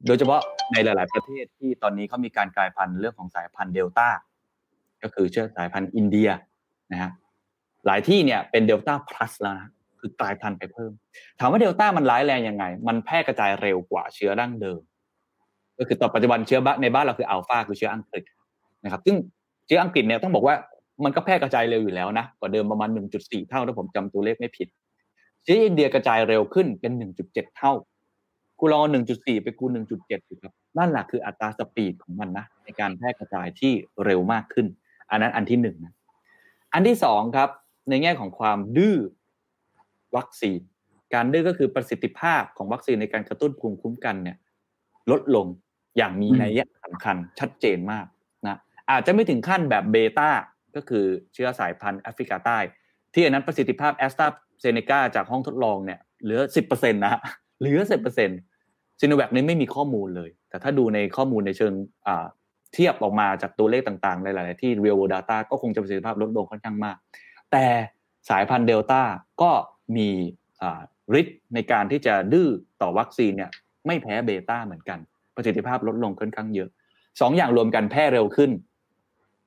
[0.07, 0.41] โดยเฉพาะ
[0.73, 4.09] ในหลาย ๆ ประเทศที่ตอนนี้เขามีการกลายพันธุ์เรื่องของสายพันธุ์เดลต้า
[5.03, 6.29] ก็คือเชื้อสายพันธุ์อินเดีย
[6.93, 7.11] นะฮะ
[7.87, 9.69] หลายที่เนี่ยเป็นเดลต้าพลัสแล้วนะ
[10.01, 10.93] คือกลายพันธุ์ไปเพิ่ม
[11.39, 14.81] ถามว่าเดลต้ามันร้ายแรงยังไง มันแพร่กระจายเร็วกว่าเชื้อดั้งเดิม
[15.79, 18.25] ก็คือต่อปัจจุบันเชื้อในบ้านเราคืออัลฟาคือเชื้ออังกฤษ
[18.85, 19.17] นะครับ ซึ่ง
[19.67, 20.55] เชื้ออังกฤษเนี่ยต้องบอกว่า
[21.05, 22.89] มันก็แพร่กระจายเร็วอยู่แล้วนะกว่าเดิมประมาณ
[23.19, 24.69] 1.4 เท่าถ้าผมจำตัวเลขไม่ผิด
[25.45, 26.93] ที่อินเดียกระจายเร็วขึ้นเป็น
[27.25, 27.73] 1.7 เท่า
[28.61, 28.85] กูลอง
[29.15, 29.65] 1.4 ไปกู
[29.97, 33.73] 1.7ดูครับนั่นแหละคืออัตราสปีดของมันนะในการแพร่กระจายที่
[34.05, 34.67] เร็วมากขึ้น
[35.11, 35.95] อันนั้นอันที่หนึ่งนะ
[36.73, 37.49] อันที่สองครับ
[37.89, 38.97] ในแง่ของความดื้อ
[40.17, 40.61] วัคซีน
[41.15, 44.37] การดื้อก็คือประสิทธิภาพของวัคซีนในการกระตุ้นภูมิคุ้มกันเนี่ย
[45.11, 45.47] ลดลง
[45.97, 48.07] อย่างมีนัยสำคัญชัดเจนมาก
[48.47, 48.57] นะ
[48.91, 50.31] อาจจะไม่ถึงขั้นแบบเบต้า
[50.77, 51.05] ก็คือ
[51.35, 52.59] เชื้อสายพันธุ์แอฟริกาใต้
[53.15, 54.27] ที่อันนั้นประสิทธิภาพแอสตรา
[54.61, 57.21] เซเนกาจากห้องทดลองเนี่ยเหลือสิบเปอร์เซ็นต์นะ
[57.61, 58.39] เหลือสิบเปอร์เซ็นต์
[59.01, 61.73] ซีโนแวคนี้ไม่มีข้อมูลเลย แต่ถ้าดูในข้อมูลในเชิง
[62.75, 66.97] เทียบออกมาจากตัวเลขต่างๆ หลายๆที่ real world data ก็คงจะประสิทธิภาพลดลงค่อนข้างมาก
[67.53, 67.65] แต่
[68.31, 69.03] สายพันธุ์เดลต้า
[69.43, 69.51] ก็
[69.97, 70.09] มี
[71.21, 72.49] ฤทธิ์ในการที่จะดื้อ
[72.83, 73.51] ต่อวัคซีนเนี่ย
[73.87, 74.99] ไม่แพ้เบต้าเหมือนกัน
[75.37, 76.69] ประสิทธิภาพลดลงค่อนข้างเยอะ
[77.21, 78.51] สองอย่างรวมกันแพร่เร็วขึ้น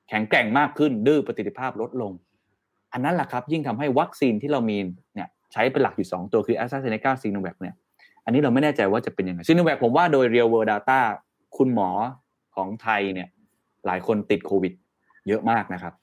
[0.09, 2.11] แข็งแกร่งมากขึ้นดื้อประสิทธิภาพลดลง
[2.93, 4.77] อันนั้นแหละครับ ยิ่งทำให้วัคซีนที่เรามี
[5.15, 7.75] เนี่ยใช้เป็นหลักอยู่ 2 ตัวคือแอสตราเซเนกาซีโนแวคเนี่ย
[8.25, 10.99] อันนี้เราไม่แน่ใจว่าจะเป็นยังไงซีโนแวคผมว่าโดย real world data
[11.57, 11.89] คุณหมอ
[12.55, 13.27] ของไทยเนี่ย
[13.85, 14.73] หลายคนติดโควิด
[15.27, 15.93] เยอะมากนะครับ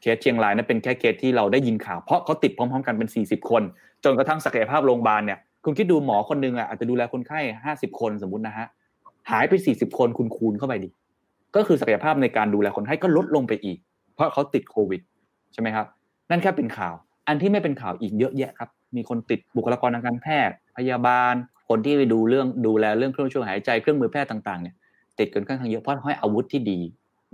[0.00, 3.62] เคสเชียงรายนั้นเป็นแค่เคสที่เราได้ยินข่าวเพราะเขาติดพร้อมๆกันเป็น 40 คน
[4.04, 8.66] จนกระทั่งศักยภาพโรงพยาบาลเนี่ยคุณคิดดูหมอคนนึงอะอาจจะดูแลคนไข้ 50 คนสมมตินะฮะ
[9.30, 10.88] หายไป 40 คนคุณคูณเข้าไปดิ
[11.56, 13.78] ก็คือศักยภาพในการดูแลคนไข้ก็ลดลงไปอีก
[14.14, 15.00] เพราะเขาติดโควิด
[15.52, 15.86] ใช่ไหมครับ
[16.30, 16.94] นั่นแค่เป็นข่าว
[17.28, 21.34] อันที่ไม่เป็นข่าวอีกเยอะแยะครับ มีคนติดบุคลากรทางการแพทย์ พยาบาล
[21.68, 24.74] คนที่ไปดูเรื่องดูแลเรื่องเครื่องช่วยหายใจเครื่องมือแพทย์ต่างๆเนี่ย
[25.18, 26.80] ติดกันค่อนข้างเยอะเพราะให้อาวุธที่ดี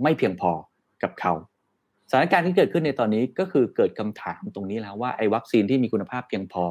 [0.03, 0.51] ไม่เพียงพอ
[1.03, 1.33] กับเขา
[2.09, 6.65] สถานการณ์ที่เกิดขึ้นในตอนนี้ก็คือเกิดคำถามตรงนี้แล้วว่าไอ้วัคซีนที่มีคุณภาพเพียงพอ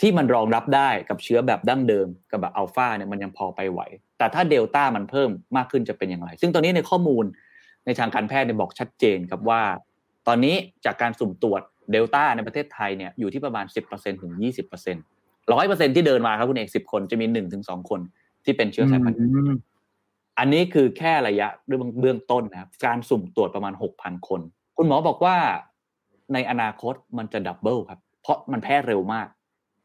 [0.00, 3.80] ที่มันรองรับได้กับเชื้อแบบดั้งเดิมกับแบบอัลฟาเนี่ยมันยังพอไปไหว
[4.20, 7.24] แต่ถ้าเดลต้ามันเพิ่มมากขึ้นจะเป็นอย่างไร ซึ่งตอนนี้ในข้อมูล
[7.86, 9.62] ในทางการแพทย์เนี่ยบอกชัดเจนครับว่า
[10.26, 10.54] ตอนนี้
[10.84, 11.62] จากการสุ่มตรวจ
[11.92, 14.32] เดลต้าในประเทศไทยเนี่ยอยู่ที่ประมาณ 10%ถึง
[14.92, 18.00] 20%ร้อยเปอร์เซ็นที่เดินมาครับคุณเอกสิบคนจะมีหนึ่งถึงสองคน
[18.44, 19.18] ที่เป็นเชื้อสายพันธุ์
[20.38, 24.40] อันนี้คือแค่ระยะเรื่องเบื้องต้นนะครับ การสุ่มตรวจประมาณหกพันคน
[24.76, 25.36] คุณหมอบอกว่า
[26.32, 29.28] ในอนาคตมันจะ double ครับ เพราะมันแพร่เร็วมาก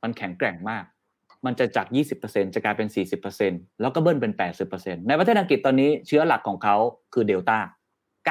[0.04, 0.84] มันแข็งแกร่งมาก
[1.46, 1.88] มันจะจาก
[2.22, 2.88] 20%จะกลายเป็น
[3.34, 4.34] 40%แล้วก็เบิ้ลเป็น
[4.70, 6.76] 80%ในประเทศอังกฤษตอนนี้เชื้อหลักของเขา
[7.14, 7.56] คือเดลต้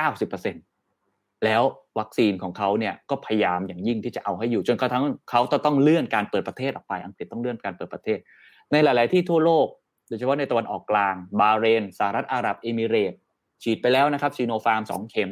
[0.00, 1.62] า 90%แล้ว
[1.98, 8.18] วัคซีนของเขาเนี่ยก็พยายามอย่างยิ่งที่จะเอาให้อยู่ จนกระทั่งเขาต้องเลื่อนการเปิดประเทศออกไป อังกฤษต้องเลื่อนการเปิดประเทศ
[8.72, 9.66] ในหลาย ๆ ที่ทั่วโลก
[10.08, 13.12] โดยเฉพาะในตะวันออกกลาง บาเรนสหรัฐอาหรับเอมิเรต
[13.62, 15.30] ฉีดไปแล้วนะครับซีโนฟาร์มสองเข็ม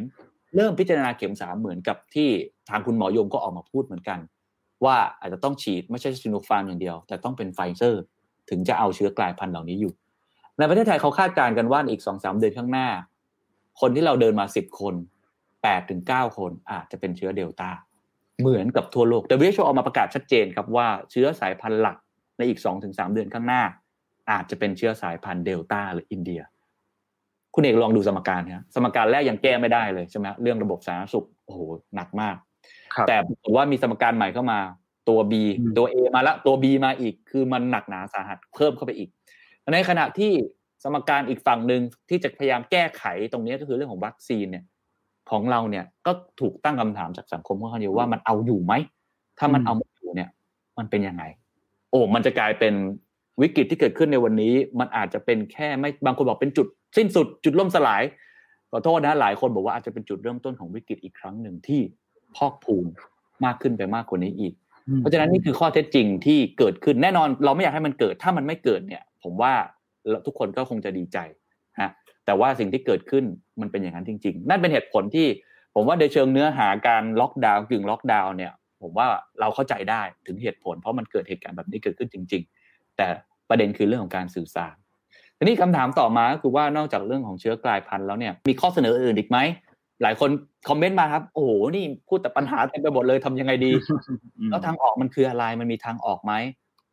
[0.57, 2.29] เริ่มพิจารณาเข็มสามเหมือนกับที่
[2.71, 4.19] ทางคุณหมอยงก็ออกมาพูดเหมือนกัน
[4.85, 8.03] ว่าอาจจะต้องฉีดไม่ใช่ซีโนฟาร์มอย่างเดียว แต่ต้องเป็นไฟเซอร์
[8.51, 9.93] ถึงจะเอาเชื้อกลายพันธุ์เหล่านี้อยู่
[10.59, 12.89] ในประเทศไทยเขาคาดการณ์กันว่าอีกสองสามเดือนข้างหน้า
[13.81, 14.95] คนที่เราเดินมาสิบคน
[15.63, 17.71] แปดถึงเก้าคนอาจจะเป็นเชื้อเดลต้า
[18.41, 21.97] เหมือนกับทั่วโลกแต่วิชออกมาประกาศชัดเจนครับว่าเชื้อสายพันธุ์หลัก
[22.37, 23.63] ในอีกสองถึงสามเดือนข้างหน้า
[24.31, 26.43] อาจจะเป็นเชื้อสายพันธุ์เดลต้าหรืออินเดีย
[27.55, 31.59] คุณเอกลองดูสมการนะสมการแรกยังแก้ไม่ได้เลยใช่ไหมเรื่องระบบสาธารณสุขโอ้โห
[31.95, 32.37] หนักมาก
[33.09, 34.59] แต่ผมว่ามีสมการใหม่เข้ามา
[35.09, 35.33] ตัว B
[35.79, 39.09] ตัว A มาละตัว B มาอีก คือมันหนักหนาสาหัสเพิ่มเข้าไปอีก
[39.73, 40.33] ในขณะที่
[40.83, 44.65] สมการอีกฝั่งหนึ่งที่จะพยายามแก้ไขตรงนี้ก็คือเรื่องของวัคซีนเนี่ย
[45.31, 48.73] ของเราเนี่ยก็ถูกตั้งคำถามจากสังคมค่อนข้างเยอะว่ามันเอาอยู่ไหม
[49.39, 50.31] ถ้ามันเอาไม่อยู่เนี่ย
[50.79, 51.25] มันเป็นยังไง
[51.91, 52.75] โอ้มันจะกลายเป็น
[53.43, 56.67] วิกฤตที่เกิดขึ้นในวันนี้ มันอาจจะเป็นแค่ไม่บางคนบอกเป็นจุด
[56.97, 58.03] สิ้นสุดจุดล่มสลาย
[58.71, 61.81] ขอโทษนะหลายคนบอกว่าอาจจะเป็นจุดเริ่มต้นของวิกฤตอีกครั้งหนึ่งที่
[62.37, 62.87] พอกพูน
[63.45, 64.55] มากขึ้นไปมากกว่านี้อีก
[64.99, 69.53] เพราะฉะนั้นนี่คือข้อเท็จจริงที่เกิดขึ้นแน่นอน เราไม่อยากให้มันเกิดถ้ามันไม่เกิดเนี่ย ผมว่า
[70.27, 71.19] ทุกคนก็คงจะดีใจ
[71.81, 71.91] ฮะ
[72.27, 73.25] แต่ว่าสิ่งที่เกิดขึ้น
[73.61, 75.27] มันเป็นอย่างนั้นจริง ๆ นั่นเป็นเหตุผลที่
[75.75, 78.53] ผมว่าในเชิงเนื้อหาการล็อกดาวน์กึ่งล็อกดาวน์เนี่ย
[78.83, 79.07] ผมว่า
[79.41, 83.07] เราเข้าใจได้ถึงเหตุผล เพราะมันเกิดเหตุการณ์แบบนี้เกิดขึ้นจริง ๆ แต่
[83.49, 84.75] ประเด็นคือเรื่องของการสื่อสาร
[85.39, 89.39] ทีนี้คำถามต่อมาก็คือว่านอกจากเรื่องของเชื้อกลายพันธุ์แล้วเนี่ยมีข้อเสนออื่นอีกไหม
[90.03, 90.31] หลายคน
[90.69, 93.73] คอมเมนต์มาครับ โอ้โหนี่พูดแต่ปัญหาเต็มไปหมดเลยทำยังไงดี
[94.51, 96.33] แล้วทางออกมันคืออะไรมันมีทางออกไหม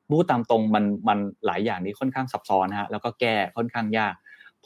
[0.10, 4.14] พูดตามตรงมันมันหลายอย่างนี้ค่อนข้างซับซ้อนฮะแล้วก็แก้ค่อนข้างยาก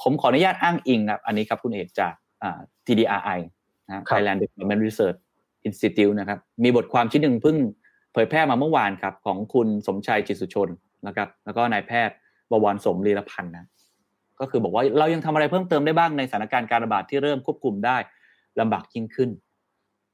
[0.02, 2.14] ผมขออนุญาตอ้างอิงครับอันนี้ครับคุณเอกจาก
[2.44, 3.40] อ่า TDRI
[3.88, 5.18] นะ Thailand Development Research
[5.68, 7.58] Institute นะครับ มีบทความชิ้นหนึ่งเพิ่ง
[8.14, 10.70] เผยแพร่มาเมื่อวานครับ ของคุณสมชัยจิตสุชน
[11.08, 12.16] นะครับ แล้วก็นายแพทย์
[12.52, 13.66] บวรสมลีรพันธ์นะ
[14.40, 17.98] ก็คือบอกว่าเรายังทำอะไรเพิ่มเติมได้บ้างในสถานการณ์การระบาดที่เริ่มควบคุมได้
[18.60, 19.30] ลำบากยิ่งขึ้น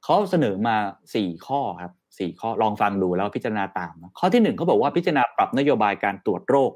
[0.04, 0.76] เขาเสนอมา
[1.14, 6.70] สี่ข้อครับสี่ข้อลองฟังดูแล้วพิจารณาตาม ข้อที่หนึ่งเขาบอกว่าพิจารณาปรับนโยบายการตรวจโรค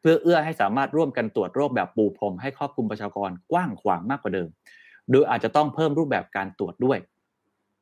[0.00, 4.48] เพื่อเอื้อให้สามารถร่วมกันตรวจโรคแบบปูพรมให้ครอบคลุมประชากรกว้างขวางมากกว่าเดิม
[5.10, 6.98] โดยอาจจะต้องเพิ่มรูปแบบการตรวจด้วย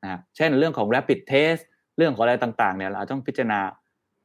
[0.02, 1.62] นะเช่นเรื่องของ rapid test
[1.96, 3.60] เรื่องของอะไรต่างๆเนี่ยเราต้องพิจารณา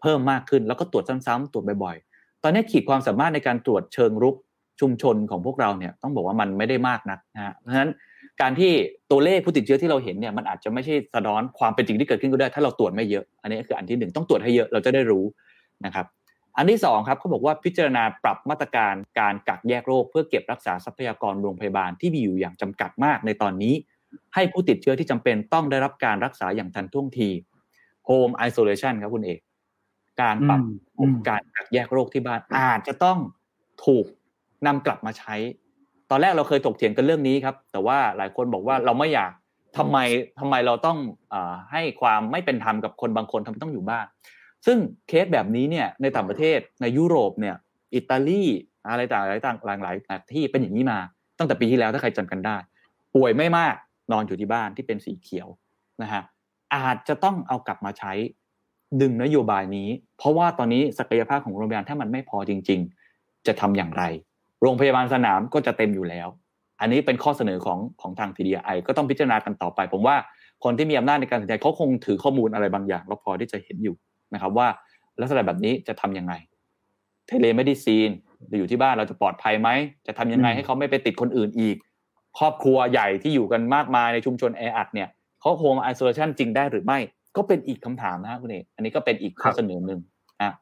[0.01, 4.35] เพิ่มมากขึ้น แล้วก็ตรวจซ้ำๆตรวจบ่อยๆ ตอนนี้ขีดความสามารถในการตรวจเชิงรุก
[4.79, 7.91] ชุมชนของพวกเราเนี่ยต้องบอกว่ามันไม่ได้มากนักนะฮะเพราะฉะนั้น
[8.41, 8.71] การที่
[9.11, 15.25] ตัวเลขผู้ติดเชื้อที่เราเห็นเนี่ยมันอาจจะไม่ใช่สะท้อนความเป็นจริงที่เกิดขึ้นก็ได้ ถ้าเราตรวจไม่เยอะ อันนี้คืออันที่หนึ่งต้องตรวจให้เยอะเราจะได้รู้
[15.85, 16.05] นะครับ
[16.57, 23.73] อันที่สองครับเขาบอกว่าพิจารณาปรับมาตรการการกักแยกโรค เพื่อเก็บรักษาทรัพยากรโรงพยาบาลที่มีอยู่อย่างจำกัดมากในตอนนี้
[24.35, 27.29] ให้ผู้ติดเชื้อที่จำเป็นต้องได้รับการรักษาอย่างทันท่วงที
[28.07, 29.39] Home Isolation ครับคุณเอก
[30.21, 30.59] การปรับ
[31.29, 33.17] การกักแยกโรคที่บ้านอาจจะต้อง
[33.85, 34.05] ถูก
[34.65, 35.35] นำกลับมาใช้
[36.11, 39.31] ตอนแรกเราเคยถกเถียงกันเรื่องนี้ครับ แต่ว่าหลายคนบอกว่าเราไม่อยาก
[39.77, 39.97] ทำไม
[40.39, 40.97] ทำไมเราต้อง
[41.33, 41.35] อ
[41.71, 44.05] ให้ความไม่เป็นธรรมกับคนบางคนทำไมต้องอยู่บ้าน
[44.65, 47.55] ซึ่งเคสแบบนี้เนี่ยในต่างประเทศในยุโรปเนี่ย
[47.95, 48.43] อิตาลี
[48.89, 49.95] อะไรต่างๆหลายต่างหลาย
[50.33, 50.99] ที่เป็นอย่างนี้มา
[51.37, 52.57] ตั้งแต่ปีที่แล้วถ้าใครจำกันได้
[53.15, 53.75] ป่วยไม่มาก
[54.11, 55.47] นอนอยู่ที่บ้านที่เป็นสีเขียว
[56.01, 56.21] นะฮะ
[56.75, 58.13] อาจจะต้องเอากลับมาใช้
[59.01, 62.79] ดึงนโยบายนี้ เพราะว่าตอนนี้ศักยภาพของโรงพยาบาลถ้ามันไม่พอจริง
[63.13, 64.03] ๆ จะทำอย่างไร
[64.61, 66.27] โรงพยาบาลสนามก็จะเต็มอยู่แล้ว
[66.81, 70.15] อันนี้เป็นข้อเสนอของของทาง TDI ก็ต้องพิจารณากันต่อไป ผมว่า
[70.63, 73.95] คนที่มีอำนาจในการตัดสินใจเขาคงถือข้อมูลอะไรบางอย่างเราพอที่จะเห็นอยู่
[74.33, 74.67] นะครับว่า
[75.21, 76.33] ลักษณะแบบนี้จะทํำยังไง
[77.27, 78.09] เทเลไม่ได้ซีน
[78.59, 79.69] อยู่ที่บ้านเราจะปลอดภัยไหม
[80.07, 81.75] จะทำยังไงให้เขาไม่ไปติดคนอื่นอีก
[82.39, 85.09] ครอบครัวใหญ่ที่อยู่กันมากมายในชุมชนแออัดเนี่ย
[85.41, 86.99] เขาโฮมไอโซเลชันจริงได้หรือไม่
[87.35, 89.99] ก็เป็นอีกคำถามนะครับคุณเอกอันนี้ก็เป็นอีกข้อเสนอหนึ่ง
[90.41, 90.53] นะ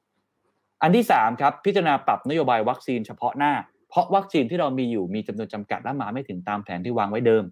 [0.81, 3.53] อันที่สามครับ พิจารณาปรับนโยบายวัคซีนเฉพาะหน้า
[3.89, 7.43] เพราะวัคซีนที่เรามีอยู่มีจำนวนจำกัดและมาไม่ถึงตามแผนที่วางไว้เดิม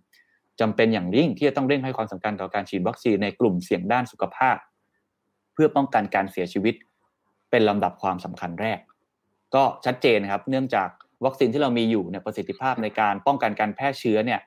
[0.60, 4.58] จำเป็นอย่างยิ่งที่จะต้องเร่งให้ความสำคัญต่อการฉีดวัคซีนในกลุ่มเสี่ยงด้านสุขภาพ
[5.54, 6.76] เพื่อป้องกันการเสียชีวิต
[7.52, 8.80] เป็นลำดับความสำคัญแรก
[9.56, 10.90] ก็ชัดเจนนะครับ เนื่องจาก
[11.26, 14.40] วัคซีนที่เรามีอยู่เนี่ยประสิทธิภาพในการป้องกันการแพร่เชื้อเนี่ย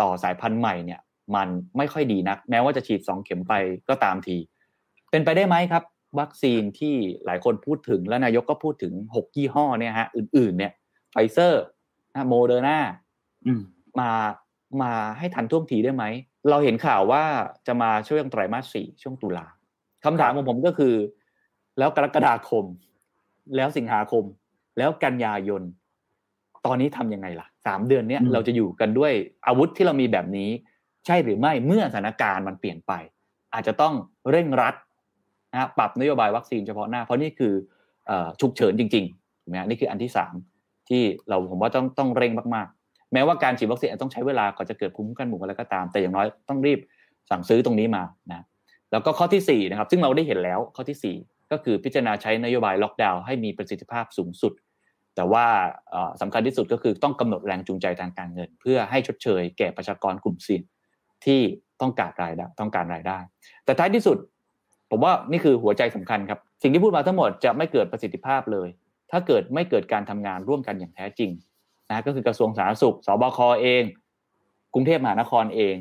[0.00, 1.00] ต่อสายพันธุ์ใหม่เนี่ย
[1.34, 3.52] มันไม่ค่อยดีนัก แม้ว่าจะฉีดสองเข็มไป
[3.88, 4.36] ก็ตามที
[5.10, 5.82] เป็นไปได้ไหมครับ
[6.20, 6.94] วัคซีนที่
[7.24, 10.72] หลายคนพูดถึงและนายกก็พูดถึงหกยี่ห้อเนี่ยฮะอื่นๆเนี่ย
[11.16, 11.62] ไฟเซอร์
[12.28, 12.78] โมเดอร์นา
[14.00, 14.10] มา
[14.82, 16.04] มาให้ทันท่วงทีได้ไหม
[16.50, 17.22] เราเห็นข่าวว่า
[17.66, 19.46] จะมาช่วงไตรมาสสี่ช่วงตุลา
[20.04, 20.94] คำถามของผมก็คือ
[21.78, 22.64] แล้วกรกฎาคม
[23.56, 24.24] แล้วสิงหาคม
[24.78, 25.62] แล้วกันยายน
[26.66, 29.12] ตอนนี้ทํำยังไงล่ะสามเดือนเนี้ยเราจะอยู่กันด้วย
[29.46, 30.50] อาวุธที่เรามีแบบนี้
[31.06, 32.92] ใช่หรือไม่เมื่อสถานการณ์มันเปลี่ยนไป
[33.54, 33.94] อาจจะต้อง
[34.30, 34.74] เร่งรัด
[35.52, 37.52] นะปรับนโยบายวัคซีนเฉพาะหน้า เพราะนี่คือ
[38.40, 40.34] ฉุกเฉินจริงๆถูกไหมนี่คืออันที่สาม
[40.88, 46.78] ที่เราผมว่าต้องต้องเร่งมากๆ แม้ว่าการฉีดวัคซีนต้องใช้เวลาก่อนจะเกิดภูมิคุ้มกันหมู่อะไรก็ตาม แต่อย่างน้อยต้องรีบ
[47.30, 48.44] สั่งซื้อตรงนี้มานะ
[48.92, 54.52] แล้วก็ข้อที่4นะครับซึ่งเราได้เห็นแล้วข้อที่ 4 ก็คือพิจารณาใช้นโยบายล็อกดาวน์ให้มีประสิทธิภาพสูงสุด
[55.16, 55.46] แต่ว่า
[56.20, 60.62] สำคัญที่สุดก็คือต้องกำหนดแรงจูงใจทางการเงิน เพื่อให้ชดเชย แก่ประชากรกลุ่มเสี่ยง
[61.24, 61.40] ที่
[61.80, 63.18] ต้องการรายได้ต้องการรายได้
[63.64, 64.16] แต่ท้ายที่สุด
[64.90, 68.68] ผมว่านี่คือหัวใจสำคัญครับ สิ่งที่พูดมาทั้งหมดจะไม่เกิดประสิทธิภาพเลย
[69.10, 71.30] ถ้าเกิดไม่เกิดการทำงานร่วมกันอย่างแท้จริง
[71.88, 73.82] นะก็คือกระทรวงสาธารณสุขสบคเอง
[74.74, 75.76] กรุงเทพมหานครเอง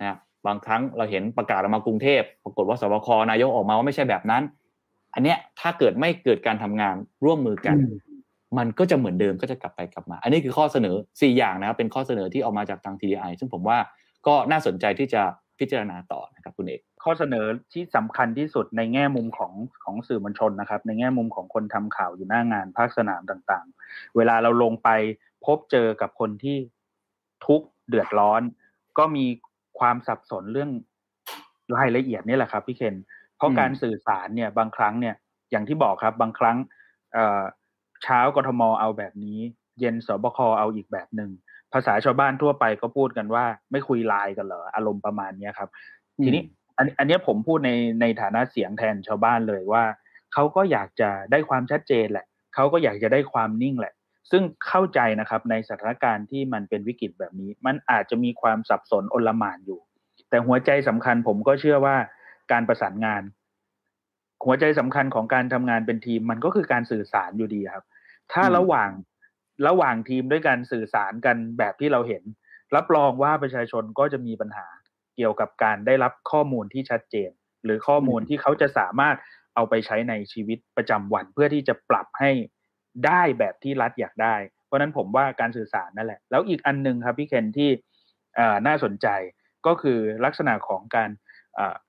[0.00, 0.16] นะ
[0.46, 4.42] บางครั้งเราเห็นประกาศออกมากรุงเทพปรากฏว่าสบคนายกออกมาว่าไม่ใช่แบบนั้น
[5.14, 7.76] อันเนี้ยถ้าเกิดไม่เกิดการทำงานร่วมมือกัน
[8.58, 13.78] มันก็จะเหมือนเดิมก็จะกลับไปกลับมา อันนี้คือข้อเสนอ 4 อย่างนะครับเป็นข้อเสนอที่ออกมาจากทาง TDI ซึ่งผมว่า
[14.26, 15.22] ก็น่าสนใจที่จะ
[15.58, 19.52] พิจารณาต่อนะครับคุณเอก ข้อเสนอที่สำคัญที่สุดในแง่มุมของ
[19.84, 24.88] ของสื่อมวลชนนะครับ ในแง่มุมของคนทำข่าวอยู่หน้างานภาคสนามต่างๆ เวลาเราลงไป
[25.44, 26.56] พบเจอกับคนที่
[27.46, 28.42] ทุกข์เดือดร้อน
[28.98, 29.26] ก็มี
[29.78, 30.70] ความสับสนเรื่อง
[31.76, 32.96] รายละเอียดนี่แหละครับพี่เคน
[33.36, 35.14] เพราะการสื่อสารเนี่ยบางครั้งเนี่ย
[35.50, 36.56] อย่างที่บอกครับบางครั้ง
[38.02, 39.38] เช้ากทมเอาแบบนี้
[39.80, 41.30] เย็นสบคเอาอีกแบบหนึ่ง
[41.72, 45.68] ภาษาชาวบ้านทั่วไปก็พูดกันว่า ไม่คุยไลน์กันเหรออารมณ์ประมาณนี้ครับ
[46.24, 46.42] ทีนี้
[46.78, 47.70] อันอันนี้ผมพูดใน
[48.00, 49.84] ในฐานะเสียงแทนชาวบ้านเลยว่า
[50.32, 53.94] เขาก็อยากจะได้ความชัดเจนแหละเขาก็อยากจะได้ความนิ่งแหละ
[54.30, 59.80] ซึ่งเข้าใจนะครับในสถานการณ์ที่มันเป็นวิกฤตแบบนี้ มันอาจจะมีความสับสนอนลมานอยู่
[60.30, 61.96] แต่หัวใจสำคัญผมก็เชื่อว่า
[62.52, 63.22] การประสานงาน
[64.44, 67.84] หัวใจสำคัญของการทำงานเป็นทีมมันก็คือการสื่อสารอยู่ดีครับ
[68.32, 68.90] ถ้าระหว่าง
[69.68, 72.22] ระหว่างทีมด้วยการสื่อสารกันแบบที่เราเห็น
[72.76, 74.66] รับรองว่าประชาชนก็จะมีปัญหา
[75.16, 77.30] เกี่ยวกับการได้รับข้อมูลที่ชัดเจน
[77.64, 79.16] หรือข้อมูลที่เขาจะสามารถ
[79.54, 82.30] เอาไปใช้ในชีวิตประจำวัน เพื่อที่จะปรับให้
[83.06, 84.34] ได้แบบที่รัฐอยากได้
[84.66, 87.70] เพราะนั้นผมว่าการสื่อสารนั่นแหละ แล้วอีกอันนึงครับพี่เคนที่
[88.66, 89.06] น่าสนใจ
[89.66, 91.10] ก็คือลักษณะของการ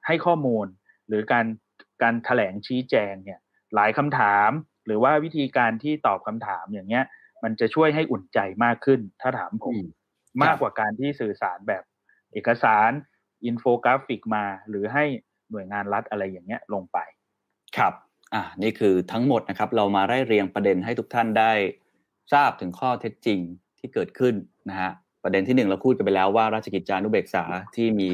[0.07, 0.67] ให้ข้อมูล
[1.07, 1.45] หรือการ
[2.01, 3.39] การแถลงชี้แจงเนี่ย
[3.75, 4.49] หลายคำถาม
[4.85, 7.05] หรือว่าวิธีการที่ตอบคำถามอย่างเงี้ย
[7.43, 9.75] มันจะช่วยให้อุ่นใจมากขึ้น ถ้าถามผม
[10.43, 11.83] มากกว่าการที่สื่อสารแบบ
[12.33, 12.91] เอกสาร
[13.45, 15.03] อินโฟกราฟิกมา หรือให้
[15.51, 16.97] หน่วยงานรัฐอะไรอย่างเงี้ยลงไป
[17.77, 17.93] ครับ
[18.33, 21.51] อ่านี่คือทั้งหมดนะครับ เรามาไล่เรียงประเด็นให้ทุกท่านได้
[22.33, 23.39] ทราบถึงข้อเท็จจริง
[23.79, 24.35] ที่เกิดขึ้น
[24.69, 24.91] นะฮะ
[25.23, 27.43] ประเด็นที่หนึ่งเราพูดกันไปแล้วว่าราชกิจจานุเบกษา
[27.75, 28.09] ที่มี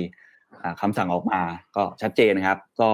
[0.82, 1.42] คำสั่งออกมา
[1.76, 2.90] ก็ชัดเจนนะครับ ก็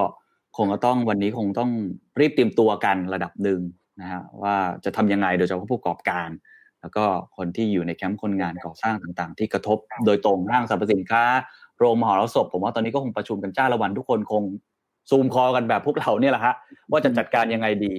[0.58, 1.72] คงก็ต้องวันนี้คงต้อง
[2.20, 3.60] รีบเตรียมตัวกันระดับหนึ่ง
[4.02, 4.56] นะฮะว่า
[4.86, 6.30] จะทำยังไงโดยเฉพาะผู้ประกอบการ
[6.82, 7.06] แล้วก็
[7.38, 11.24] คนที่อยู่ในแคมป์คนงานก่อสร้างต่างๆ ที่กระทบโดยตรงห้างสรรพสินค้า
[11.80, 14.44] โรงมหรสพผมว่าตอนนี้ก็คงประชุมกันจ้าละวันทุกคนคง
[15.10, 16.56] ซูมคอกันแบบพวกเราเนี่ยแหละฮะ
[16.92, 17.94] ว่าจะจัดการยังไงดี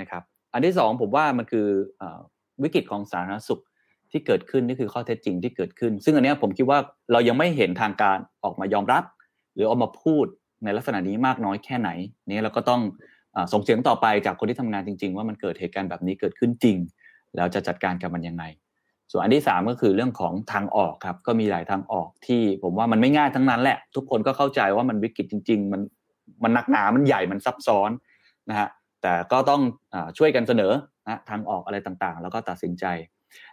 [0.00, 0.22] นะครับ
[0.52, 1.66] อันที่สองผมว่ามันคือ
[2.62, 3.62] วิกฤตของสาธารณสุข
[4.10, 6.78] ที่เกิดขึ้นนี่คือข้อเท็จจริงที่เกิดขึ้น ซึ่งอันนี้ผมคิดว่า
[7.12, 9.04] เรายังไม่เห็นทางการออกมายอมรับ
[9.54, 10.26] หรือออกมาพูด
[10.64, 11.90] ในลักษณะนี้มากน้อยแค่ไหน
[12.26, 12.80] นี่เราก็ต้อง
[13.52, 16.76] ส่งเสียงต่อไปจากคนที่ทำงานจริง ๆ ว่ามันเกิดเหตุการณ์แบบนี้เกิดขึ้นจริง
[17.36, 18.44] แล้วจะจัดการกับมันยังไง
[19.12, 25.80] ส่วนอันที่สามก็คือเรื่องของทางออกครับก็มีหลายทางออกที่ผมว่ามันไม่ง่ายทั้งนั้นแหละ ทุกคนก็เข้าใจว่ามันวิกฤตจริง ๆ มัน
[26.42, 27.90] มันหนักหนามันใหญ่มันซับซ้อน
[28.50, 28.68] นะฮะ
[29.02, 29.60] แต่ก็ต้อง
[29.94, 30.72] อช่วยกันเสนอ
[31.08, 32.84] นะทางออกอะไรต่างๆ แล้วก็ตัดสินใจ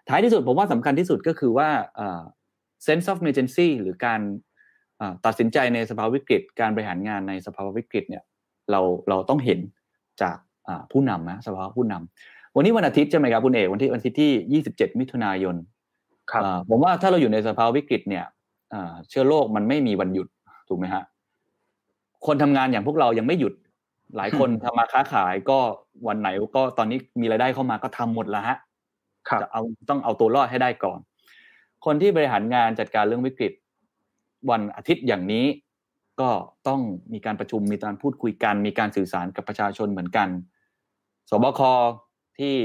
[0.10, 1.70] ท้ายที่สุดผมว่าสำคัญที่สุดก็คือว่า
[2.86, 4.22] sense of emergency หรือการ
[5.26, 8.24] ตัดสินใจในสภาวะวิกฤต การบริหารงานในสภาวะวิกฤตเนี่ย
[8.72, 9.60] เราเราต้องเห็น
[10.22, 10.38] จาก
[10.92, 15.56] ผู้นำนะสภาวะผู้นำ วันนี้วันอาทิตย์ใช่ไหมครับคุณเอกวันที่วันอาทิตย์ที่ 27 มิถุนายน
[16.32, 18.26] ครับผมว่าถ้าเราอยู่ในสภาวะวิกฤตเนี่ย
[19.10, 20.28] เชื้อโรคมันไม่มีวันหยุด
[20.68, 21.04] ถูกไหมฮะ
[22.26, 23.54] คนทำงานอย่างพวกเรายังไม่หยุด
[24.18, 25.60] หลายคนทำมาค้าขายก็
[26.08, 28.58] วันไหนก็ตอนนี้มีรายได้เข้ามาก็ทำหมดแล้วฮะ
[29.42, 31.00] จะเอาต้องเอาตัวรอดให้ได้ก่อน
[31.86, 33.52] คนที่บริหารงานจัดการเรื่องวิกฤต
[34.50, 35.46] วันอาทิตย์อย่างนี้
[36.22, 36.30] ก็
[36.68, 36.82] ต้อง
[37.14, 40.28] มีการประชุมมีการพูดคุยกัน มีการสื่อสารกับประชาชนเหมือนกัน
[41.30, 41.62] สบค
[42.40, 42.56] ที่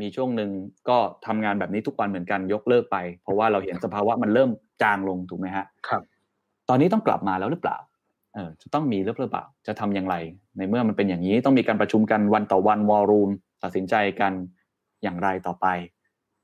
[0.00, 0.50] มีช่วงหนึ่ง
[0.88, 4.50] ก็ทำงานแบบนี้ทุกวันเหมือนกันยกเลิกไป เพราะว่าเราเห็นสภาวะมันเริ่ม
[4.82, 6.02] จางลงถูกไหมฮะครับ
[6.68, 7.76] ตอนนี้ต้องกลับมาแล้วหรือเปล่า
[8.34, 10.16] เออจะต้องมีหรือเปล่าจะทำอย่างไร
[10.56, 13.30] ในเมื่อมันเป็นอย่างนี้ต้องมีการประชุมกันวันต่อวันวอรูม
[13.62, 14.32] ตัดสินใจกัน
[15.02, 15.66] อย่างไรต่อไป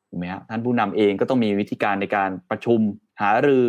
[0.08, 2.80] ถูกไหมครับท่านผู้นำเองก็ต้องมีวิธีการในการประชุม
[3.22, 3.64] หารือ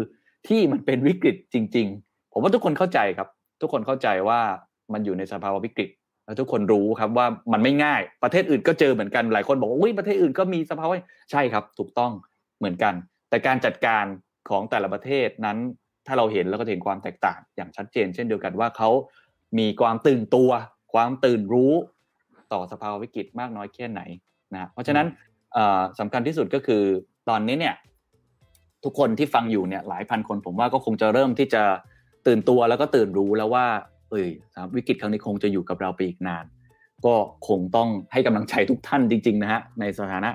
[0.47, 3.27] ที่มันเป็นวิกฤตจริง ๆ ผมว่าทุกคนเข้าใจครับ
[3.61, 4.39] ทุกคนเข้าใจว่า
[4.93, 5.89] มันอยู่ในสภาวะวิกฤต
[6.29, 10.95] แล้วทุกคนรู้ครับว่ามันไม่ง่าย ประเทศอื่นก็เจอเหมือนกันหลายคนบอกว่าอุ้ยประเทศอื่นก็มีสภาวะ
[11.31, 12.11] ใช่ครับ ถูกต้อง
[12.59, 12.93] เหมือนกัน
[13.29, 14.05] แต่การจัดการ
[14.49, 15.57] ของแต่ละประเทศนั้น
[16.07, 18.89] ถ้าเราเห็นแล้วก็เห็นความแตกต่างอย่างชัดเจน เช่นเดียวกันว่าเขา
[19.59, 20.49] มีความตื่นตัว
[20.93, 21.73] ความตื่นรู้
[22.53, 24.01] ต่อสภาวะวิกฤตมากน้อยแค่ไหน
[24.53, 25.07] นะเพราะฉะนั้น
[25.99, 26.83] สำคัญที่สุดก็คือ
[27.29, 27.75] ตอนนี้เนี่ย
[28.83, 31.63] ทุกคนที่ฟังอยู่เนี่ยหลายพันคนผมว่าก็คงจะเริ่มที่จะ
[32.27, 33.65] ตื่นตัวแล้วก็ตื่นรู้แล้วว่า
[34.09, 34.27] เอ้ย
[34.75, 36.45] วิกฤตครั้งนี้คงจะอยู่กับเราไปอีกนาน
[37.05, 37.15] ก็
[37.47, 40.29] คงต้องให้กำลังใจทุกท่านจริง ๆ นะฮะในสถานะ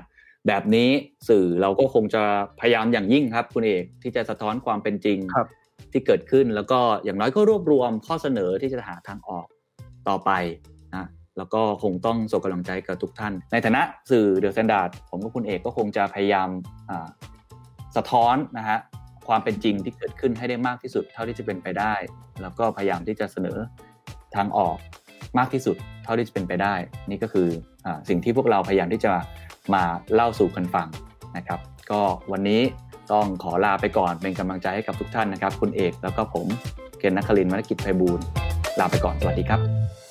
[0.47, 0.89] แบบนี้
[1.29, 2.23] สื่อเราก็คงจะ
[2.59, 5.17] พยายามอย่างยิ่งครับคุณเอกที่จะสะท้อนความเป็นจริง
[5.91, 9.47] ที่เกิดขึ้นแล้วก็อย่างน้อยก็รวบรวมข้อเสนอที่จะหาทางออก
[10.07, 10.31] ต่อไป
[10.93, 11.07] นะ
[11.37, 16.49] แล้วก็คงต้องส่งกำลังใจกับทุกท่าน ในฐานะสื่อเดอะสแตนดาร์ดผมกับคุณเอกก็คงจะพยายาม
[17.95, 18.79] สะท้อนนะฮะ
[19.27, 21.93] ความเป็นจริงที่เกิดขึ้นให้ได้มากที่สุด เท่าที่จะเป็นไปได้
[22.41, 23.57] แล้วก็พยายามที่จะเสนอ
[24.35, 24.77] ทางออก
[25.37, 26.75] มากที่สุด เท่าที่จะเป็นไปได้
[27.09, 27.47] นี่ก็คือ
[27.85, 29.13] อสิ่งที่พวกเราพยายามที่จะ
[29.73, 30.87] มาเล่าสู่กันฟัง
[31.37, 31.59] นะครับ
[31.91, 32.01] ก็
[32.31, 32.61] วันนี้
[33.11, 36.47] ต้องขอลาไปก่อนเป็นกำลังใจให้กับทุกท่านนะครับ คุณเอกแล้วก็ผม
[36.99, 38.19] เกณฑ์นักคลินวรกิจไพบูล
[38.79, 40.04] ลาไปก่อนสวัสดีครับ